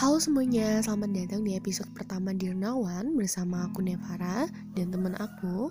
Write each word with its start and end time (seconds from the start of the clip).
Halo 0.00 0.16
semuanya, 0.16 0.80
selamat 0.80 1.12
datang 1.12 1.44
di 1.44 1.60
episode 1.60 1.92
pertama 1.92 2.32
Dirnawan 2.32 3.20
bersama 3.20 3.68
aku 3.68 3.84
Nevara 3.84 4.48
dan 4.72 4.88
teman 4.88 5.12
aku. 5.20 5.68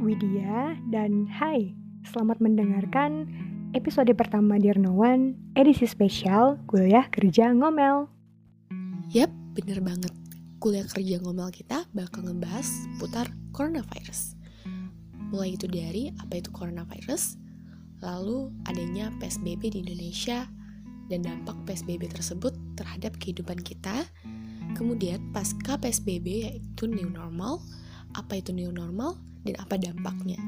Widya 0.00 0.72
dan 0.88 1.28
hai 1.28 1.76
Selamat 2.08 2.40
mendengarkan 2.40 3.28
episode 3.76 4.08
pertama 4.16 4.56
Dirnawan 4.56 5.36
edisi 5.52 5.84
spesial 5.84 6.56
kuliah 6.64 7.12
kerja 7.12 7.52
ngomel. 7.52 8.08
Yap, 9.12 9.28
bener 9.52 9.84
banget. 9.84 10.16
Kuliah 10.56 10.88
kerja 10.88 11.20
ngomel 11.20 11.52
kita 11.52 11.84
bakal 11.92 12.24
ngebahas 12.24 12.88
putar 12.96 13.28
coronavirus. 13.52 14.32
Mulai 15.28 15.60
itu 15.60 15.68
dari 15.68 16.08
apa 16.24 16.40
itu 16.40 16.48
coronavirus 16.56 17.36
Lalu 18.04 18.52
adanya 18.68 19.08
PSBB 19.20 19.72
di 19.72 19.78
Indonesia 19.80 20.44
dan 21.06 21.22
dampak 21.22 21.56
PSBB 21.66 22.10
tersebut 22.10 22.54
terhadap 22.74 23.14
kehidupan 23.18 23.58
kita. 23.62 24.06
Kemudian 24.74 25.30
pasca 25.30 25.78
PSBB 25.78 26.26
yaitu 26.50 26.90
new 26.90 27.08
normal, 27.08 27.62
apa 28.14 28.38
itu 28.42 28.50
new 28.50 28.70
normal 28.74 29.16
dan 29.46 29.54
apa 29.62 29.78
dampaknya. 29.78 30.38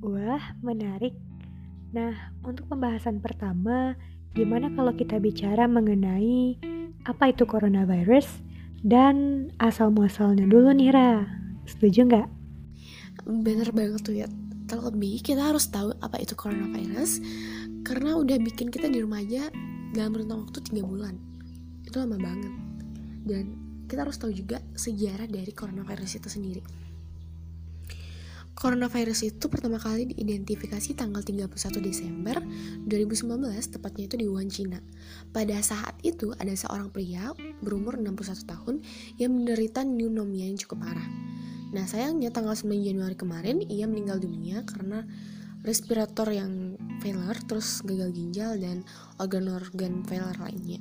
Wah, 0.00 0.56
menarik. 0.64 1.14
Nah, 1.92 2.12
untuk 2.42 2.68
pembahasan 2.68 3.20
pertama, 3.20 3.94
gimana 4.36 4.72
kalau 4.72 4.92
kita 4.92 5.20
bicara 5.20 5.64
mengenai 5.64 6.58
apa 7.06 7.30
itu 7.30 7.46
coronavirus 7.46 8.26
dan 8.82 9.48
asal 9.62 9.94
muasalnya 9.94 10.44
dulu 10.46 10.74
nih 10.74 10.90
Ra? 10.92 11.24
Setuju 11.66 12.06
nggak? 12.06 12.28
Bener 13.26 13.68
banget 13.74 14.00
tuh 14.02 14.14
ya. 14.14 14.28
Terlebih 14.66 15.22
kita 15.22 15.54
harus 15.54 15.70
tahu 15.70 15.94
apa 16.02 16.18
itu 16.18 16.34
coronavirus 16.34 17.22
karena 17.86 18.18
udah 18.18 18.34
bikin 18.42 18.66
kita 18.74 18.90
di 18.90 18.98
rumah 18.98 19.22
aja 19.22 19.46
dalam 19.94 20.10
rentang 20.10 20.42
waktu 20.42 20.58
3 20.58 20.82
bulan 20.82 21.14
itu 21.86 21.94
lama 21.94 22.18
banget 22.18 22.52
dan 23.22 23.54
kita 23.86 24.02
harus 24.02 24.18
tahu 24.18 24.34
juga 24.34 24.58
sejarah 24.74 25.30
dari 25.30 25.54
coronavirus 25.54 26.18
itu 26.18 26.26
sendiri 26.26 26.62
Coronavirus 28.56 29.36
itu 29.36 29.52
pertama 29.52 29.76
kali 29.76 30.16
diidentifikasi 30.16 30.96
tanggal 30.96 31.20
31 31.20 31.52
Desember 31.84 32.40
2019, 32.88 33.28
tepatnya 33.68 34.08
itu 34.08 34.16
di 34.16 34.24
Wuhan, 34.24 34.48
China. 34.48 34.80
Pada 35.28 35.60
saat 35.60 35.92
itu, 36.00 36.32
ada 36.40 36.56
seorang 36.56 36.88
pria 36.88 37.36
berumur 37.60 38.00
61 38.00 38.48
tahun 38.48 38.80
yang 39.20 39.36
menderita 39.36 39.84
pneumonia 39.84 40.48
yang 40.48 40.56
cukup 40.56 40.88
parah. 40.88 41.04
Nah, 41.76 41.84
sayangnya 41.84 42.32
tanggal 42.32 42.56
9 42.56 42.80
Januari 42.80 43.12
kemarin, 43.12 43.60
ia 43.60 43.84
meninggal 43.84 44.24
dunia 44.24 44.64
karena 44.64 45.04
respirator 45.62 46.28
yang 46.32 46.76
failure, 47.00 47.38
terus 47.46 47.80
gagal 47.86 48.12
ginjal 48.12 48.56
dan 48.58 48.82
organ-organ 49.16 50.04
failure 50.04 50.36
lainnya. 50.40 50.80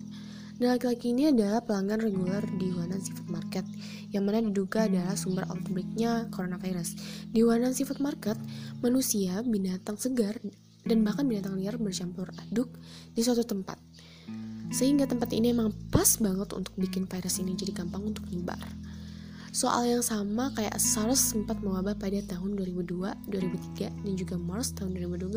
Dan 0.55 0.71
laki-laki 0.71 1.11
ini 1.11 1.27
adalah 1.35 1.59
pelanggan 1.59 1.99
reguler 1.99 2.39
di 2.55 2.71
Wanan 2.71 3.03
Seafood 3.03 3.27
Market, 3.27 3.67
yang 4.15 4.23
mana 4.23 4.39
diduga 4.39 4.87
adalah 4.87 5.19
sumber 5.19 5.43
outbreaknya 5.51 6.31
coronavirus. 6.31 6.95
Di 7.27 7.43
Wanan 7.43 7.75
Seafood 7.75 7.99
Market, 7.99 8.39
manusia, 8.79 9.43
binatang 9.43 9.99
segar, 9.99 10.39
dan 10.87 11.03
bahkan 11.03 11.27
binatang 11.27 11.59
liar 11.59 11.75
bercampur 11.75 12.31
aduk 12.47 12.71
di 13.11 13.19
suatu 13.19 13.43
tempat. 13.43 13.75
Sehingga 14.71 15.11
tempat 15.11 15.35
ini 15.35 15.51
emang 15.51 15.75
pas 15.91 16.07
banget 16.23 16.55
untuk 16.55 16.71
bikin 16.79 17.03
virus 17.03 17.43
ini 17.43 17.51
jadi 17.59 17.83
gampang 17.83 18.15
untuk 18.15 18.23
nyebar. 18.31 18.63
Soal 19.55 19.87
yang 19.87 20.03
sama 20.03 20.51
kayak 20.51 20.75
SARS 20.75 21.31
sempat 21.31 21.63
mewabah 21.63 21.95
pada 21.95 22.19
tahun 22.27 22.59
2002, 22.59 23.31
2003, 23.31 23.87
dan 23.87 24.13
juga 24.19 24.35
MERS 24.35 24.75
tahun 24.75 24.99
2012. 24.99 25.31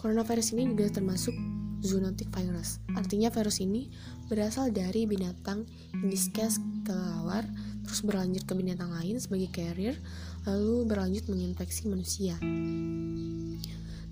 Coronavirus 0.00 0.56
ini 0.56 0.72
juga 0.72 0.88
termasuk 0.88 1.36
zoonotic 1.84 2.32
virus. 2.32 2.80
Artinya 2.96 3.28
virus 3.28 3.60
ini 3.60 3.92
berasal 4.32 4.72
dari 4.72 5.04
binatang 5.04 5.68
diskas 6.08 6.56
kelelawar, 6.88 7.44
terus 7.84 8.00
berlanjut 8.08 8.48
ke 8.48 8.56
binatang 8.56 8.88
lain 8.88 9.20
sebagai 9.20 9.52
carrier, 9.52 10.00
lalu 10.48 10.88
berlanjut 10.88 11.28
menginfeksi 11.28 11.92
manusia. 11.92 12.40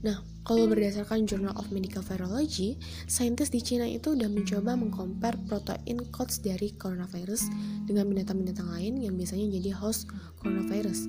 Nah, 0.05 0.21
kalau 0.45 0.69
berdasarkan 0.69 1.25
Journal 1.25 1.57
of 1.57 1.73
Medical 1.73 2.05
Virology, 2.05 2.77
saintis 3.09 3.49
di 3.49 3.65
Cina 3.65 3.89
itu 3.89 4.13
udah 4.13 4.29
mencoba 4.29 4.77
mengcompare 4.77 5.41
protein 5.49 6.05
codes 6.13 6.45
dari 6.45 6.77
coronavirus 6.77 7.49
dengan 7.89 8.13
binatang-binatang 8.13 8.69
lain 8.69 9.01
yang 9.01 9.17
biasanya 9.17 9.49
jadi 9.49 9.73
host 9.73 10.13
coronavirus. 10.45 11.09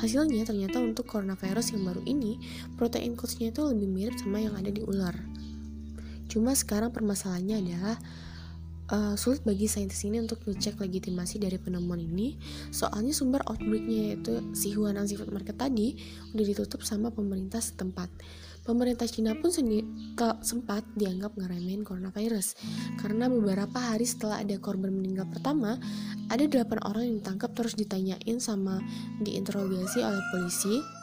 Hasilnya 0.00 0.48
ternyata 0.48 0.80
untuk 0.80 1.04
coronavirus 1.12 1.76
yang 1.76 1.84
baru 1.84 2.00
ini, 2.08 2.40
protein 2.80 3.20
codesnya 3.20 3.52
itu 3.52 3.68
lebih 3.68 3.88
mirip 3.92 4.16
sama 4.16 4.40
yang 4.40 4.56
ada 4.56 4.72
di 4.72 4.80
ular. 4.80 5.12
Cuma 6.32 6.56
sekarang 6.56 6.96
permasalahannya 6.96 7.56
adalah 7.60 8.00
uh, 8.90 9.14
sulit 9.14 9.42
bagi 9.46 9.70
saintis 9.70 10.02
ini 10.04 10.20
untuk 10.20 10.42
ngecek 10.44 10.82
legitimasi 10.82 11.40
dari 11.40 11.56
penemuan 11.56 12.02
ini. 12.02 12.36
Soalnya 12.74 13.14
sumber 13.14 13.42
outbreaknya 13.46 14.14
yaitu 14.14 14.42
si 14.52 14.74
Huanan 14.74 15.06
Seafood 15.06 15.30
Market 15.30 15.56
tadi 15.56 15.96
udah 16.34 16.44
ditutup 16.44 16.82
sama 16.82 17.08
pemerintah 17.14 17.62
setempat. 17.62 18.10
Pemerintah 18.60 19.08
Cina 19.08 19.32
pun 19.34 19.48
sempat 20.44 20.84
dianggap 20.92 21.32
ngeremehin 21.32 21.80
coronavirus. 21.80 22.60
Karena 23.00 23.26
beberapa 23.32 23.80
hari 23.80 24.04
setelah 24.04 24.44
ada 24.44 24.54
korban 24.60 24.92
meninggal 24.92 25.26
pertama 25.32 25.80
ada 26.28 26.44
8 26.44 26.84
orang 26.84 27.02
yang 27.08 27.16
ditangkap 27.24 27.50
terus 27.56 27.74
ditanyain 27.74 28.38
sama 28.38 28.78
diinterogasi 29.24 30.04
oleh 30.04 30.22
polisi 30.30 30.99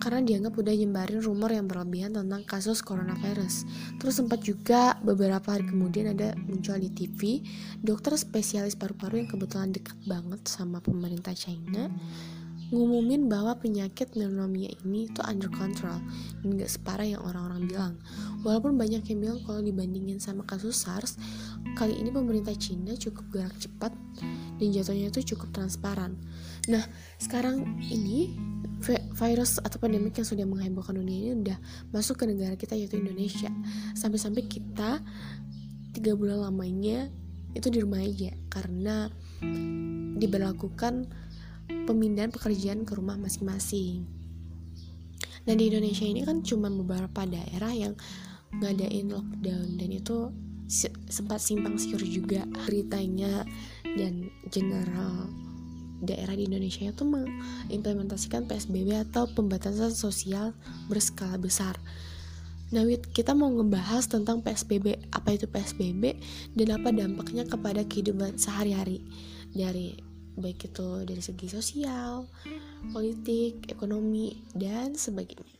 karena 0.00 0.20
dianggap 0.24 0.56
udah 0.56 0.74
nyebarin 0.76 1.20
rumor 1.20 1.52
yang 1.52 1.68
berlebihan 1.68 2.12
tentang 2.16 2.44
kasus 2.44 2.80
coronavirus. 2.80 3.64
Terus 4.00 4.14
sempat 4.16 4.40
juga 4.44 4.96
beberapa 5.00 5.56
hari 5.56 5.68
kemudian 5.68 6.12
ada 6.16 6.36
muncul 6.48 6.76
di 6.80 6.88
TV 6.92 7.44
dokter 7.80 8.16
spesialis 8.16 8.76
paru-paru 8.76 9.24
yang 9.24 9.28
kebetulan 9.28 9.72
dekat 9.72 9.96
banget 10.08 10.40
sama 10.48 10.80
pemerintah 10.80 11.32
China 11.36 11.88
ngumumin 12.70 13.26
bahwa 13.26 13.58
penyakit 13.58 14.14
pneumonia 14.14 14.70
ini 14.86 15.10
tuh 15.10 15.26
under 15.26 15.50
control 15.50 15.98
dan 16.40 16.48
gak 16.54 16.70
separah 16.70 17.06
yang 17.18 17.22
orang-orang 17.26 17.66
bilang. 17.66 17.94
Walaupun 18.40 18.80
banyak 18.80 19.04
yang 19.04 19.18
bilang 19.20 19.38
kalau 19.44 19.60
dibandingin 19.60 20.16
sama 20.16 20.48
kasus 20.48 20.80
SARS, 20.80 21.20
kali 21.76 22.00
ini 22.00 22.08
pemerintah 22.08 22.56
China 22.56 22.96
cukup 22.96 23.24
gerak 23.28 23.56
cepat 23.60 23.92
dan 24.56 24.68
jatuhnya 24.72 25.12
itu 25.12 25.36
cukup 25.36 25.52
transparan. 25.52 26.16
Nah, 26.68 26.84
sekarang 27.20 27.80
ini 27.84 28.32
virus 29.12 29.60
atau 29.60 29.76
pandemik 29.76 30.16
yang 30.16 30.24
sudah 30.24 30.48
menghebohkan 30.48 30.96
dunia 30.96 31.16
ini 31.20 31.30
udah 31.36 31.58
masuk 31.92 32.20
ke 32.20 32.24
negara 32.24 32.56
kita 32.56 32.72
yaitu 32.72 32.96
Indonesia. 32.96 33.52
Sampai-sampai 33.92 34.48
kita 34.48 35.04
tiga 35.92 36.12
bulan 36.16 36.40
lamanya 36.48 37.12
itu 37.52 37.68
di 37.68 37.78
rumah 37.84 38.00
aja. 38.00 38.32
Karena 38.48 39.08
diberlakukan 40.16 41.08
pemindahan 41.84 42.32
pekerjaan 42.32 42.88
ke 42.88 42.92
rumah 42.96 43.20
masing-masing. 43.20 44.08
Dan 45.44 45.56
di 45.56 45.72
Indonesia 45.72 46.04
ini 46.04 46.20
kan 46.24 46.44
cuma 46.44 46.68
beberapa 46.68 47.24
daerah 47.24 47.72
yang 47.72 47.96
ngadain 48.58 49.10
lockdown. 49.10 49.78
Dan 49.78 49.90
itu 49.94 50.34
sempat 51.10 51.42
simpang 51.42 51.78
siur 51.78 52.02
juga 52.02 52.46
beritanya 52.66 53.42
dan 53.98 54.30
general 54.50 55.30
daerah 56.00 56.32
di 56.32 56.48
Indonesia 56.48 56.88
itu 56.88 57.04
mengimplementasikan 57.04 58.48
PSBB 58.48 59.10
atau 59.10 59.28
pembatasan 59.28 59.92
sosial 59.92 60.56
berskala 60.88 61.36
besar. 61.36 61.76
Nah, 62.70 62.86
kita 62.86 63.34
mau 63.34 63.50
ngebahas 63.50 64.06
tentang 64.06 64.40
PSBB, 64.46 65.10
apa 65.10 65.34
itu 65.34 65.50
PSBB 65.50 66.16
dan 66.54 66.68
apa 66.78 66.94
dampaknya 66.94 67.44
kepada 67.44 67.82
kehidupan 67.82 68.38
sehari-hari? 68.38 69.02
Dari 69.50 69.98
baik 70.38 70.70
itu 70.70 71.02
dari 71.02 71.18
segi 71.18 71.50
sosial, 71.50 72.30
politik, 72.94 73.66
ekonomi 73.68 74.46
dan 74.54 74.94
sebagainya. 74.94 75.58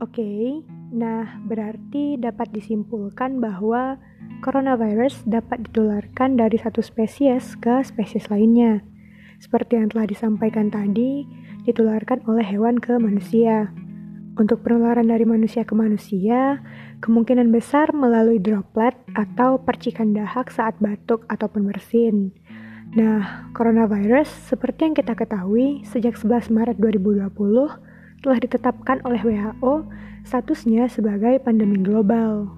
Oke, 0.00 0.64
nah 0.94 1.42
berarti 1.42 2.14
dapat 2.14 2.54
disimpulkan 2.54 3.42
bahwa 3.42 3.98
coronavirus 4.46 5.26
dapat 5.26 5.66
ditularkan 5.66 6.38
dari 6.38 6.54
satu 6.54 6.78
spesies 6.78 7.58
ke 7.58 7.82
spesies 7.82 8.30
lainnya. 8.30 8.86
Seperti 9.42 9.76
yang 9.76 9.90
telah 9.90 10.06
disampaikan 10.06 10.70
tadi, 10.70 11.26
ditularkan 11.66 12.22
oleh 12.30 12.46
hewan 12.46 12.78
ke 12.78 12.94
manusia. 12.96 13.74
Untuk 14.34 14.66
penularan 14.66 15.10
dari 15.10 15.22
manusia 15.26 15.62
ke 15.62 15.74
manusia, 15.78 16.58
kemungkinan 17.02 17.54
besar 17.54 17.94
melalui 17.94 18.42
droplet 18.42 18.94
atau 19.14 19.62
percikan 19.62 20.14
dahak 20.14 20.50
saat 20.50 20.74
batuk 20.82 21.22
ataupun 21.30 21.70
bersin. 21.70 22.34
Nah, 22.94 23.50
coronavirus 23.54 24.30
seperti 24.54 24.90
yang 24.90 24.94
kita 24.94 25.18
ketahui 25.18 25.82
sejak 25.86 26.14
11 26.14 26.50
Maret 26.50 26.76
2020 26.78 27.30
telah 28.22 28.38
ditetapkan 28.38 29.02
oleh 29.02 29.20
WHO 29.22 29.86
statusnya 30.24 30.88
sebagai 30.88 31.38
pandemi 31.44 31.78
global. 31.78 32.48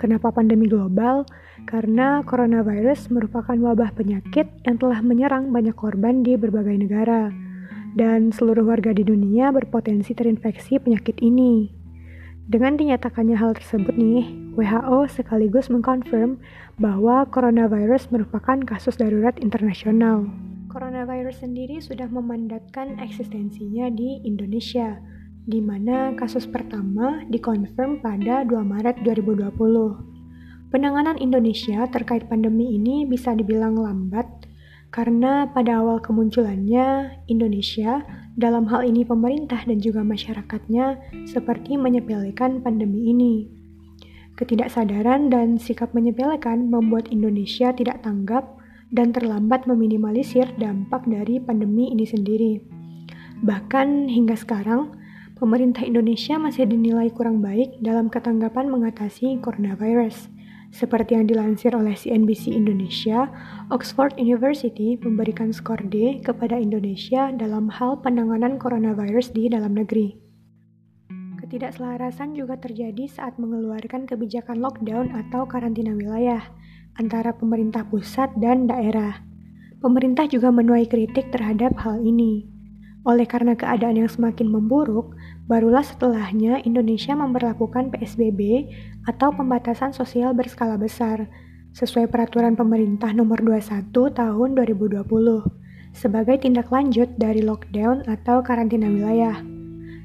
Kenapa 0.00 0.32
pandemi 0.32 0.64
global? 0.64 1.28
Karena 1.68 2.24
coronavirus 2.24 3.12
merupakan 3.12 3.52
wabah 3.52 3.92
penyakit 3.92 4.48
yang 4.64 4.80
telah 4.80 5.04
menyerang 5.04 5.52
banyak 5.52 5.76
korban 5.76 6.24
di 6.24 6.40
berbagai 6.40 6.72
negara, 6.72 7.28
dan 7.92 8.32
seluruh 8.32 8.64
warga 8.64 8.96
di 8.96 9.04
dunia 9.04 9.52
berpotensi 9.52 10.16
terinfeksi 10.16 10.80
penyakit 10.80 11.20
ini. 11.20 11.68
Dengan 12.50 12.74
dinyatakannya 12.74 13.36
hal 13.38 13.54
tersebut 13.54 13.94
nih, 13.94 14.26
WHO 14.58 15.06
sekaligus 15.06 15.70
mengkonfirm 15.70 16.42
bahwa 16.82 17.22
coronavirus 17.30 18.10
merupakan 18.10 18.58
kasus 18.66 18.98
darurat 18.98 19.38
internasional. 19.38 20.26
Coronavirus 20.66 21.46
sendiri 21.46 21.78
sudah 21.78 22.10
memandatkan 22.10 22.98
eksistensinya 22.98 23.86
di 23.94 24.18
Indonesia, 24.26 24.98
di 25.48 25.60
mana 25.64 26.12
kasus 26.16 26.44
pertama 26.44 27.24
dikonfirm 27.28 28.04
pada 28.04 28.44
2 28.44 28.60
Maret 28.60 29.00
2020. 29.04 29.52
Penanganan 30.70 31.18
Indonesia 31.18 31.88
terkait 31.90 32.30
pandemi 32.30 32.76
ini 32.78 33.02
bisa 33.08 33.34
dibilang 33.34 33.74
lambat 33.74 34.26
karena 34.90 35.46
pada 35.50 35.82
awal 35.82 36.02
kemunculannya 36.02 37.18
Indonesia 37.30 38.02
dalam 38.34 38.66
hal 38.66 38.86
ini 38.86 39.06
pemerintah 39.06 39.62
dan 39.66 39.78
juga 39.78 40.02
masyarakatnya 40.02 40.98
seperti 41.26 41.78
menyepelekan 41.78 42.62
pandemi 42.62 43.10
ini. 43.10 43.34
Ketidaksadaran 44.38 45.30
dan 45.30 45.58
sikap 45.58 45.94
menyepelekan 45.94 46.70
membuat 46.70 47.10
Indonesia 47.10 47.70
tidak 47.74 48.02
tanggap 48.02 48.56
dan 48.90 49.14
terlambat 49.14 49.66
meminimalisir 49.70 50.50
dampak 50.58 51.06
dari 51.06 51.38
pandemi 51.38 51.94
ini 51.94 52.06
sendiri. 52.06 52.52
Bahkan 53.46 54.10
hingga 54.10 54.34
sekarang, 54.34 54.99
pemerintah 55.40 55.88
Indonesia 55.88 56.36
masih 56.36 56.68
dinilai 56.68 57.08
kurang 57.08 57.40
baik 57.40 57.80
dalam 57.80 58.12
ketanggapan 58.12 58.68
mengatasi 58.68 59.40
coronavirus. 59.40 60.28
Seperti 60.70 61.16
yang 61.16 61.26
dilansir 61.26 61.72
oleh 61.74 61.96
CNBC 61.96 62.52
Indonesia, 62.52 63.26
Oxford 63.72 64.14
University 64.20 65.00
memberikan 65.00 65.50
skor 65.50 65.80
D 65.88 66.20
kepada 66.20 66.60
Indonesia 66.60 67.32
dalam 67.34 67.72
hal 67.72 67.98
penanganan 68.04 68.60
coronavirus 68.60 69.32
di 69.34 69.48
dalam 69.50 69.74
negeri. 69.74 70.14
Ketidakselarasan 71.42 72.38
juga 72.38 72.60
terjadi 72.60 73.10
saat 73.10 73.34
mengeluarkan 73.40 74.06
kebijakan 74.06 74.62
lockdown 74.62 75.10
atau 75.10 75.48
karantina 75.48 75.96
wilayah 75.96 76.44
antara 77.00 77.34
pemerintah 77.34 77.82
pusat 77.88 78.30
dan 78.38 78.70
daerah. 78.70 79.24
Pemerintah 79.80 80.28
juga 80.28 80.52
menuai 80.52 80.86
kritik 80.86 81.32
terhadap 81.34 81.74
hal 81.80 81.98
ini. 82.04 82.59
Oleh 83.00 83.24
karena 83.24 83.56
keadaan 83.56 83.96
yang 83.96 84.10
semakin 84.12 84.52
memburuk, 84.52 85.16
barulah 85.48 85.80
setelahnya 85.80 86.60
Indonesia 86.68 87.16
memperlakukan 87.16 87.96
PSBB 87.96 88.68
atau 89.08 89.32
pembatasan 89.32 89.96
sosial 89.96 90.36
berskala 90.36 90.76
besar 90.76 91.24
sesuai 91.72 92.12
peraturan 92.12 92.58
pemerintah 92.58 93.14
nomor 93.16 93.40
21 93.40 93.88
tahun 93.94 94.48
2020 94.52 95.06
sebagai 95.90 96.38
tindak 96.42 96.70
lanjut 96.70 97.08
dari 97.18 97.42
lockdown 97.42 98.06
atau 98.06 98.42
karantina 98.44 98.86
wilayah. 98.86 99.42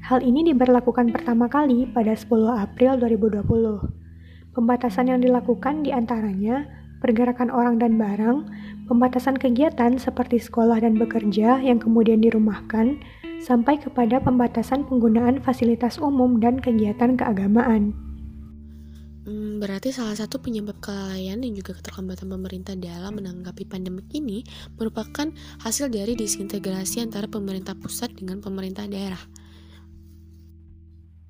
Hal 0.06 0.22
ini 0.22 0.46
diberlakukan 0.54 1.10
pertama 1.10 1.50
kali 1.50 1.90
pada 1.90 2.14
10 2.14 2.30
April 2.46 2.98
2020. 3.02 4.54
Pembatasan 4.54 5.10
yang 5.10 5.20
dilakukan 5.20 5.82
di 5.82 5.90
antaranya 5.90 6.64
pergerakan 7.00 7.52
orang 7.52 7.76
dan 7.80 8.00
barang, 8.00 8.48
pembatasan 8.88 9.36
kegiatan 9.36 9.98
seperti 10.00 10.40
sekolah 10.40 10.80
dan 10.80 10.96
bekerja 10.96 11.60
yang 11.60 11.76
kemudian 11.82 12.22
dirumahkan, 12.22 13.00
sampai 13.42 13.76
kepada 13.76 14.18
pembatasan 14.22 14.88
penggunaan 14.88 15.44
fasilitas 15.44 16.00
umum 16.00 16.40
dan 16.40 16.56
kegiatan 16.58 17.14
keagamaan. 17.14 17.92
Hmm, 19.26 19.58
berarti 19.58 19.90
salah 19.90 20.14
satu 20.14 20.38
penyebab 20.38 20.78
kelalaian 20.78 21.42
dan 21.42 21.50
juga 21.50 21.74
keterlambatan 21.74 22.30
pemerintah 22.30 22.78
dalam 22.78 23.18
menanggapi 23.18 23.66
pandemi 23.66 24.06
ini 24.14 24.46
merupakan 24.78 25.26
hasil 25.66 25.90
dari 25.90 26.14
disintegrasi 26.14 27.02
antara 27.02 27.26
pemerintah 27.26 27.74
pusat 27.74 28.14
dengan 28.14 28.38
pemerintah 28.38 28.86
daerah. 28.86 29.18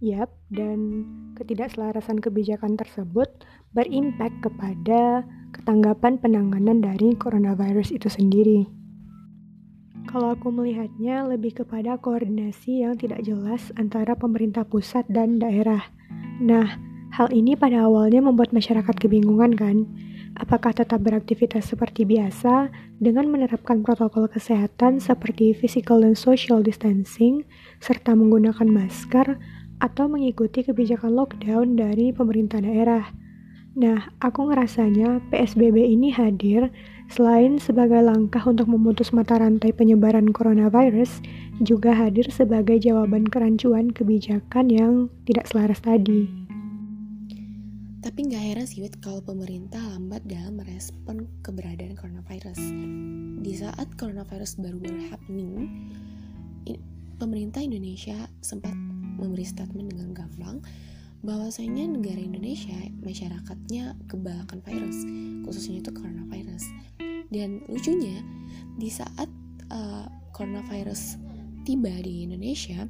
Yap, 0.05 0.29
dan 0.53 1.09
ketidakselarasan 1.41 2.21
kebijakan 2.21 2.77
tersebut 2.77 3.33
berimpak 3.73 4.31
kepada 4.45 5.25
ketanggapan 5.57 6.21
penanganan 6.21 6.85
dari 6.85 7.17
coronavirus 7.17 7.97
itu 7.97 8.07
sendiri. 8.13 8.69
Kalau 10.07 10.39
aku 10.39 10.55
melihatnya 10.55 11.27
lebih 11.27 11.65
kepada 11.65 11.99
koordinasi 11.99 12.87
yang 12.87 12.95
tidak 12.95 13.27
jelas 13.27 13.75
antara 13.75 14.15
pemerintah 14.15 14.63
pusat 14.63 15.03
dan 15.11 15.43
daerah. 15.43 15.83
Nah, 16.39 16.79
hal 17.11 17.35
ini 17.35 17.59
pada 17.59 17.91
awalnya 17.91 18.23
membuat 18.23 18.55
masyarakat 18.55 18.95
kebingungan 19.03 19.59
kan? 19.59 19.83
Apakah 20.37 20.77
tetap 20.77 21.01
beraktivitas 21.01 21.73
seperti 21.73 22.05
biasa 22.05 22.69
dengan 23.01 23.33
menerapkan 23.33 23.81
protokol 23.81 24.29
kesehatan 24.29 25.01
seperti 25.01 25.57
physical 25.57 26.05
dan 26.05 26.13
social 26.13 26.61
distancing 26.61 27.43
serta 27.81 28.13
menggunakan 28.13 28.69
masker 28.69 29.41
atau 29.81 30.05
mengikuti 30.09 30.63
kebijakan 30.65 31.13
lockdown 31.17 31.77
dari 31.77 32.13
pemerintah 32.13 32.61
daerah. 32.61 33.26
Nah, 33.77 34.09
aku 34.25 34.49
ngerasanya 34.49 35.21
PSBB 35.29 35.85
ini 35.85 36.09
hadir 36.09 36.73
selain 37.13 37.61
sebagai 37.61 38.01
langkah 38.01 38.41
untuk 38.49 38.73
memutus 38.73 39.13
mata 39.13 39.37
rantai 39.37 39.69
penyebaran 39.77 40.33
coronavirus, 40.33 41.21
juga 41.61 41.93
hadir 41.93 42.33
sebagai 42.33 42.81
jawaban 42.81 43.29
kerancuan 43.29 43.93
kebijakan 43.93 44.73
yang 44.73 45.13
tidak 45.29 45.45
selaras 45.53 45.85
tadi. 45.85 46.25
Tapi 48.01 48.19
nggak 48.33 48.45
heran 48.49 48.65
sih, 48.65 48.81
kalau 48.97 49.21
pemerintah 49.21 49.85
lambat 49.93 50.25
dalam 50.25 50.57
merespon 50.57 51.29
keberadaan 51.45 52.01
coronavirus. 52.01 52.57
Di 53.45 53.53
saat 53.61 53.93
coronavirus 54.01 54.57
baru-baru 54.57 55.69
pemerintah 57.21 57.61
Indonesia 57.61 58.29
sempat 58.41 58.73
memberi 59.21 59.45
statement 59.45 59.93
dengan 59.93 60.17
gamblang 60.17 60.65
bahwasanya 61.27 61.91
negara 61.91 62.23
Indonesia 62.23 62.79
masyarakatnya 63.03 63.99
kebalakan 64.07 64.63
virus 64.63 65.03
khususnya 65.43 65.83
itu 65.83 65.91
coronavirus 65.91 66.71
dan 67.35 67.67
lucunya 67.67 68.23
di 68.79 68.87
saat 68.87 69.27
uh, 69.75 70.07
coronavirus 70.31 71.19
tiba 71.67 71.91
di 71.99 72.31
Indonesia 72.31 72.87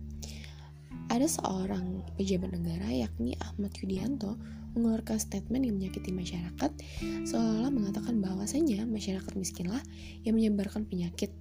ada 1.09 1.25
seorang 1.25 2.05
pejabat 2.21 2.53
negara 2.53 2.93
yakni 2.93 3.33
Ahmad 3.41 3.73
Yudianto 3.81 4.37
mengeluarkan 4.77 5.17
statement 5.17 5.65
yang 5.65 5.81
menyakiti 5.81 6.12
masyarakat 6.12 6.71
seolah-olah 7.25 7.73
mengatakan 7.73 8.21
bahwasanya 8.21 8.85
masyarakat 8.85 9.32
miskinlah 9.32 9.81
yang 10.29 10.37
menyebarkan 10.37 10.85
penyakit 10.85 11.32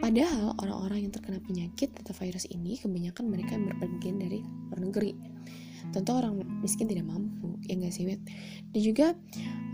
Padahal 0.00 0.56
orang-orang 0.56 1.04
yang 1.04 1.12
terkena 1.12 1.44
penyakit 1.44 1.92
atau 1.92 2.16
virus 2.16 2.48
ini 2.48 2.80
kebanyakan 2.80 3.28
mereka 3.28 3.52
yang 3.52 3.68
berpergian 3.68 4.16
dari 4.16 4.40
luar 4.72 4.80
negeri. 4.88 5.29
Tentu 5.90 6.10
orang 6.14 6.38
miskin 6.62 6.86
tidak 6.86 7.06
mampu, 7.10 7.58
ya 7.66 7.74
nggak 7.74 7.90
sih, 7.90 8.06
Wet? 8.06 8.22
Dan 8.70 8.80
juga 8.80 9.06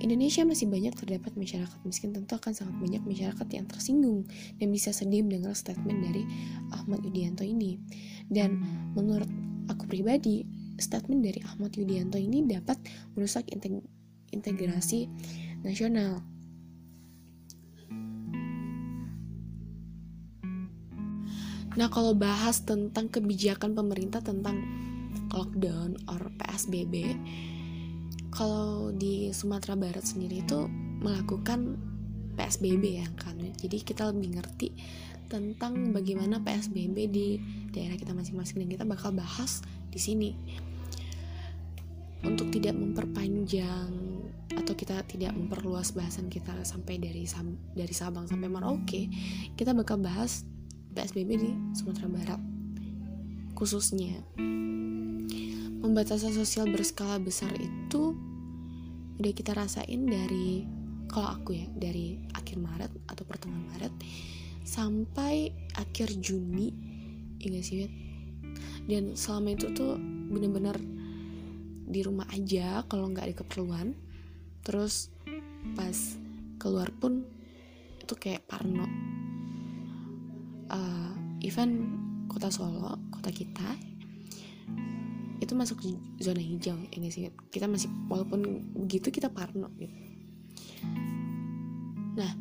Indonesia 0.00 0.44
masih 0.48 0.68
banyak 0.68 0.96
terdapat 0.96 1.36
masyarakat 1.36 1.78
miskin, 1.84 2.16
tentu 2.16 2.36
akan 2.36 2.52
sangat 2.52 2.76
banyak 2.80 3.02
masyarakat 3.04 3.48
yang 3.52 3.64
tersinggung 3.68 4.24
dan 4.56 4.68
bisa 4.72 4.92
sedih 4.92 5.24
mendengar 5.24 5.52
statement 5.52 6.00
dari 6.00 6.24
Ahmad 6.72 7.04
Yudianto 7.04 7.44
ini. 7.44 7.76
Dan 8.28 8.60
menurut 8.96 9.28
aku 9.68 9.84
pribadi, 9.84 10.44
statement 10.80 11.24
dari 11.24 11.40
Ahmad 11.44 11.72
Yudianto 11.76 12.16
ini 12.20 12.44
dapat 12.44 12.80
merusak 13.16 13.48
integrasi 14.32 15.08
nasional 15.64 16.24
Nah, 21.76 21.92
kalau 21.92 22.16
bahas 22.16 22.64
tentang 22.64 23.12
kebijakan 23.12 23.76
pemerintah 23.76 24.24
tentang 24.24 24.64
lockdown 25.32 25.98
or 26.10 26.30
PSBB, 26.38 27.16
kalau 28.30 28.92
di 28.92 29.32
Sumatera 29.32 29.74
Barat 29.78 30.04
sendiri 30.04 30.44
itu 30.44 30.68
melakukan 31.00 31.80
PSBB 32.36 33.00
ya 33.00 33.08
kan. 33.16 33.40
Jadi 33.56 33.80
kita 33.80 34.12
lebih 34.12 34.36
ngerti 34.36 34.68
tentang 35.26 35.90
bagaimana 35.90 36.38
PSBB 36.44 36.96
di 37.10 37.40
daerah 37.72 37.98
kita 37.98 38.14
masing-masing 38.14 38.62
dan 38.62 38.68
kita 38.70 38.84
bakal 38.84 39.10
bahas 39.16 39.64
di 39.90 39.98
sini. 39.98 40.30
Untuk 42.22 42.50
tidak 42.50 42.74
memperpanjang 42.74 43.90
atau 44.56 44.74
kita 44.74 45.04
tidak 45.06 45.36
memperluas 45.36 45.92
bahasan 45.92 46.26
kita 46.32 46.52
sampai 46.64 46.98
dari 46.98 47.28
dari 47.76 47.94
Sabang 47.94 48.26
sampai 48.26 48.48
Merauke, 48.50 49.08
kita 49.54 49.72
bakal 49.76 50.00
bahas 50.00 50.44
PSBB 50.96 51.30
di 51.36 51.50
Sumatera 51.76 52.08
Barat 52.08 52.55
khususnya. 53.56 54.20
Pembatasan 55.80 56.36
sosial 56.36 56.68
berskala 56.68 57.16
besar 57.16 57.50
itu 57.56 58.12
udah 59.16 59.32
kita 59.32 59.56
rasain 59.56 60.04
dari 60.04 60.68
kalau 61.08 61.40
aku 61.40 61.56
ya 61.56 61.66
dari 61.72 62.20
akhir 62.36 62.60
Maret 62.60 62.92
atau 63.08 63.24
pertengahan 63.24 63.64
Maret 63.72 63.94
sampai 64.66 65.54
akhir 65.78 66.20
Juni 66.20 66.68
ya 67.40 67.62
sih 67.62 67.86
dan 68.90 69.14
selama 69.14 69.54
itu 69.54 69.70
tuh 69.72 69.96
bener-bener 70.30 70.76
di 71.86 72.02
rumah 72.02 72.26
aja 72.34 72.82
kalau 72.90 73.10
nggak 73.10 73.26
ada 73.30 73.36
keperluan. 73.42 73.94
Terus 74.66 75.10
pas 75.78 75.94
keluar 76.58 76.90
pun 76.90 77.22
itu 78.02 78.14
kayak 78.18 78.46
parno. 78.50 78.86
Uh, 80.66 81.14
even 81.42 81.94
kota 82.26 82.50
Solo 82.50 82.98
kota 83.26 83.42
kita 83.42 83.70
itu 85.42 85.52
masuk 85.58 85.82
zona 86.22 86.38
hijau 86.38 86.78
ini 86.94 87.10
sih? 87.10 87.26
Kita 87.50 87.66
masih 87.66 87.90
walaupun 88.06 88.70
begitu 88.86 89.10
kita 89.10 89.34
parno 89.34 89.66
gitu. 89.82 89.90
Nah 92.14 92.32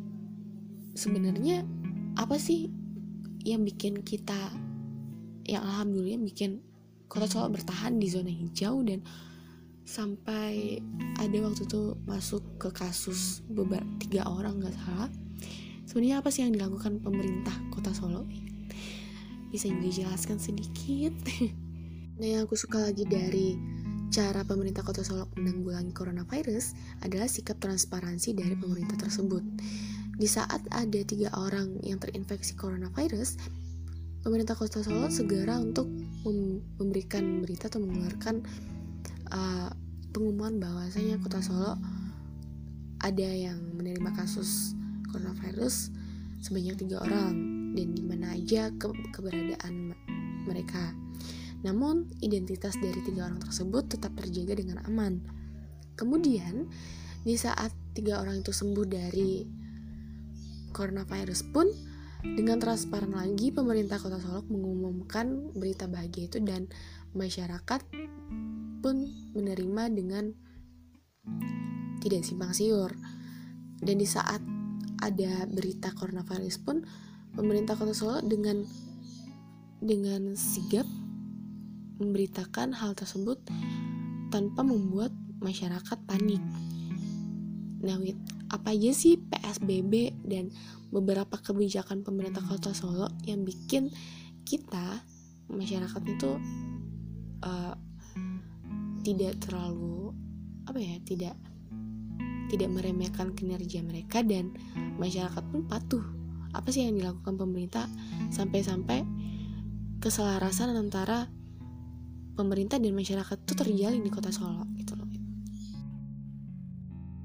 sebenarnya 0.94 1.66
apa 2.14 2.38
sih 2.38 2.70
yang 3.42 3.66
bikin 3.66 4.06
kita 4.06 4.54
yang 5.50 5.66
alhamdulillah 5.66 6.22
bikin 6.22 6.62
kota 7.10 7.26
Solo 7.26 7.50
bertahan 7.50 7.98
di 7.98 8.06
zona 8.06 8.30
hijau 8.30 8.86
dan 8.86 9.02
sampai 9.82 10.78
ada 11.18 11.36
waktu 11.42 11.66
itu 11.66 11.98
masuk 12.06 12.62
ke 12.62 12.70
kasus 12.70 13.42
beberapa 13.50 13.90
tiga 13.98 14.22
orang 14.30 14.62
nggak 14.62 14.74
salah? 14.86 15.10
Sebenarnya 15.82 16.22
apa 16.22 16.30
sih 16.30 16.46
yang 16.46 16.54
dilakukan 16.54 17.02
pemerintah 17.02 17.58
kota 17.74 17.90
Solo 17.90 18.22
bisa 19.50 19.70
dijelaskan 19.70 20.38
sedikit. 20.40 21.14
Nah 22.16 22.24
yang 22.24 22.48
aku 22.48 22.56
suka 22.56 22.80
lagi 22.80 23.04
dari 23.04 23.60
cara 24.08 24.40
pemerintah 24.46 24.80
kota 24.80 25.04
Solo 25.04 25.28
menanggulangi 25.36 25.92
coronavirus 25.92 26.72
adalah 27.04 27.28
sikap 27.28 27.60
transparansi 27.60 28.32
dari 28.32 28.56
pemerintah 28.56 28.96
tersebut. 28.96 29.44
Di 30.16 30.24
saat 30.24 30.64
ada 30.72 31.00
tiga 31.04 31.28
orang 31.36 31.76
yang 31.84 32.00
terinfeksi 32.00 32.56
coronavirus 32.56 33.36
pemerintah 34.24 34.56
kota 34.56 34.80
Solo 34.80 35.12
segera 35.12 35.60
untuk 35.60 35.92
memberikan 36.80 37.44
berita 37.44 37.68
atau 37.68 37.84
mengeluarkan 37.84 38.40
uh, 39.28 39.68
pengumuman 40.16 40.56
bahwasanya 40.56 41.20
kota 41.20 41.44
Solo 41.44 41.76
ada 43.04 43.28
yang 43.28 43.60
menerima 43.76 44.16
kasus 44.16 44.72
coronavirus 45.12 45.92
sebanyak 46.40 46.80
tiga 46.80 47.04
orang 47.04 47.55
dan 47.76 47.92
di 47.92 48.00
mana 48.00 48.32
aja 48.32 48.72
ke 48.72 48.88
keberadaan 49.12 49.92
mereka. 50.48 50.96
Namun 51.60 52.08
identitas 52.24 52.74
dari 52.80 53.04
tiga 53.04 53.28
orang 53.28 53.44
tersebut 53.44 53.92
tetap 53.92 54.16
terjaga 54.16 54.56
dengan 54.56 54.80
aman. 54.88 55.20
Kemudian 55.96 56.72
di 57.20 57.36
saat 57.36 57.72
tiga 57.92 58.24
orang 58.24 58.40
itu 58.40 58.52
sembuh 58.52 58.86
dari 58.88 59.44
coronavirus 60.72 61.40
pun 61.52 61.66
dengan 62.22 62.58
transparan 62.58 63.12
lagi 63.12 63.52
pemerintah 63.52 64.00
Kota 64.00 64.18
Solo 64.18 64.42
mengumumkan 64.48 65.52
berita 65.52 65.86
bahagia 65.86 66.28
itu 66.32 66.38
dan 66.42 66.68
masyarakat 67.12 67.80
pun 68.84 68.96
menerima 69.36 69.82
dengan 69.92 70.24
tidak 72.02 72.22
simpang 72.22 72.52
siur. 72.52 72.92
Dan 73.76 74.00
di 74.00 74.08
saat 74.08 74.40
ada 75.02 75.44
berita 75.50 75.92
coronavirus 75.92 76.56
pun 76.64 76.80
pemerintah 77.36 77.76
Kota 77.76 77.92
Solo 77.92 78.24
dengan 78.24 78.64
dengan 79.78 80.32
sigap 80.34 80.88
memberitakan 82.00 82.72
hal 82.72 82.96
tersebut 82.96 83.38
tanpa 84.32 84.64
membuat 84.64 85.12
masyarakat 85.44 85.98
panik. 86.08 86.40
Nah, 87.84 88.00
Wit, 88.00 88.16
apa 88.48 88.72
aja 88.72 88.90
sih 88.96 89.20
PSBB 89.20 90.16
dan 90.24 90.48
beberapa 90.88 91.36
kebijakan 91.36 92.00
pemerintah 92.00 92.40
Kota 92.40 92.72
Solo 92.72 93.12
yang 93.28 93.44
bikin 93.44 93.92
kita 94.48 95.04
masyarakat 95.52 96.02
itu 96.08 96.30
uh, 97.44 97.74
tidak 99.04 99.38
terlalu 99.38 100.10
apa 100.66 100.78
ya 100.82 100.98
tidak 101.06 101.34
tidak 102.50 102.70
meremehkan 102.70 103.34
kinerja 103.34 103.82
mereka 103.82 104.22
dan 104.22 104.50
masyarakat 104.98 105.42
pun 105.50 105.62
patuh 105.66 106.15
apa 106.56 106.68
sih 106.72 106.88
yang 106.88 106.96
dilakukan 106.96 107.36
pemerintah 107.36 107.84
sampai-sampai 108.32 109.04
keselarasan 110.00 110.76
antara 110.76 111.28
pemerintah 112.36 112.76
dan 112.76 112.92
masyarakat 112.92 113.36
itu 113.44 113.52
terjalin 113.56 114.02
di 114.04 114.12
kota 114.12 114.28
Solo 114.28 114.64
gitu 114.76 114.92
loh 114.96 115.06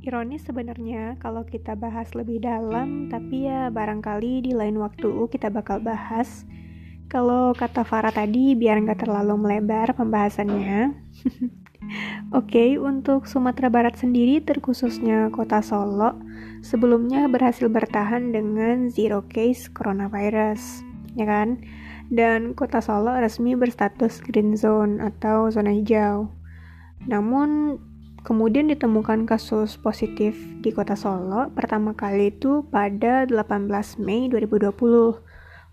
Ironis 0.01 0.41
sebenarnya 0.50 1.21
kalau 1.21 1.45
kita 1.45 1.77
bahas 1.77 2.09
lebih 2.17 2.41
dalam, 2.41 3.05
tapi 3.05 3.45
ya 3.45 3.69
barangkali 3.69 4.50
di 4.50 4.51
lain 4.57 4.81
waktu 4.81 5.29
kita 5.29 5.53
bakal 5.53 5.77
bahas. 5.77 6.41
Kalau 7.05 7.53
kata 7.53 7.85
Farah 7.85 8.09
tadi, 8.09 8.57
biar 8.57 8.81
nggak 8.81 9.05
terlalu 9.05 9.38
melebar 9.38 9.93
pembahasannya. 9.93 10.89
Oke, 12.31 12.79
untuk 12.79 13.27
Sumatera 13.27 13.67
Barat 13.67 14.00
sendiri, 14.00 14.39
terkhususnya 14.39 15.27
kota 15.35 15.59
Solo, 15.59 16.15
sebelumnya 16.63 17.27
berhasil 17.27 17.67
bertahan 17.67 18.31
dengan 18.31 18.88
zero 18.88 19.27
case 19.27 19.67
coronavirus, 19.67 20.79
ya 21.19 21.27
kan? 21.27 21.59
Dan 22.07 22.55
kota 22.55 22.79
Solo 22.79 23.19
resmi 23.19 23.51
berstatus 23.59 24.23
green 24.23 24.55
zone 24.55 25.03
atau 25.03 25.51
zona 25.51 25.75
hijau. 25.75 26.31
Namun, 27.03 27.83
kemudian 28.23 28.71
ditemukan 28.71 29.27
kasus 29.27 29.75
positif 29.75 30.39
di 30.63 30.71
kota 30.71 30.95
Solo 30.95 31.51
pertama 31.51 32.00
kali 32.00 32.31
itu 32.31 32.63
pada 32.71 33.27
18 33.27 34.00
Mei 34.00 34.31
2020 34.31 34.71